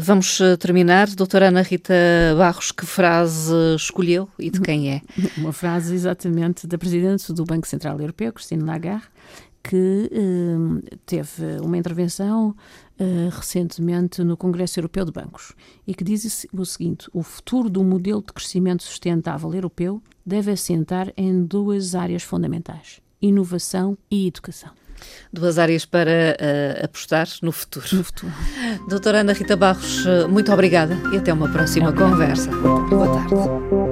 Vamos 0.00 0.40
eh, 0.40 0.56
terminar. 0.56 1.08
Doutora 1.14 1.48
Ana 1.48 1.62
Rita 1.62 1.94
Barros, 2.36 2.72
que 2.72 2.84
frase 2.84 3.54
escolheu 3.76 4.28
e 4.38 4.50
de 4.50 4.60
quem 4.60 4.90
é? 4.90 5.02
Uma 5.38 5.52
frase 5.52 5.94
exatamente 5.94 6.66
da 6.66 6.76
Presidente 6.76 7.32
do 7.32 7.44
Banco 7.44 7.66
Central 7.66 8.00
Europeu, 8.00 8.32
Christine 8.32 8.64
Lagarde, 8.64 9.06
que 9.62 10.10
eh, 10.12 10.96
teve 11.06 11.60
uma 11.62 11.78
intervenção 11.78 12.56
eh, 12.98 13.28
recentemente 13.30 14.24
no 14.24 14.36
Congresso 14.36 14.80
Europeu 14.80 15.04
de 15.04 15.12
Bancos 15.12 15.52
e 15.86 15.94
que 15.94 16.02
diz 16.02 16.44
o 16.52 16.66
seguinte: 16.66 17.08
o 17.12 17.22
futuro 17.22 17.70
do 17.70 17.84
modelo 17.84 18.20
de 18.20 18.32
crescimento 18.32 18.82
sustentável 18.82 19.54
europeu 19.54 20.02
deve 20.26 20.50
assentar 20.50 21.12
em 21.16 21.44
duas 21.44 21.94
áreas 21.94 22.24
fundamentais: 22.24 23.00
inovação 23.22 23.96
e 24.10 24.26
educação. 24.26 24.72
Duas 25.32 25.58
áreas 25.58 25.84
para 25.84 26.10
uh, 26.10 26.84
apostar 26.84 27.26
no 27.42 27.52
futuro. 27.52 27.86
No 27.92 28.04
futuro. 28.04 28.32
Doutora 28.88 29.20
Ana 29.20 29.32
Rita 29.32 29.56
Barros, 29.56 30.04
eh, 30.06 30.26
muito 30.26 30.52
obrigada 30.52 30.96
e 31.12 31.16
até 31.16 31.32
uma 31.32 31.48
próxima 31.48 31.92
conversa. 31.92 32.50
Boa 32.50 33.06
tarde. 33.14 33.83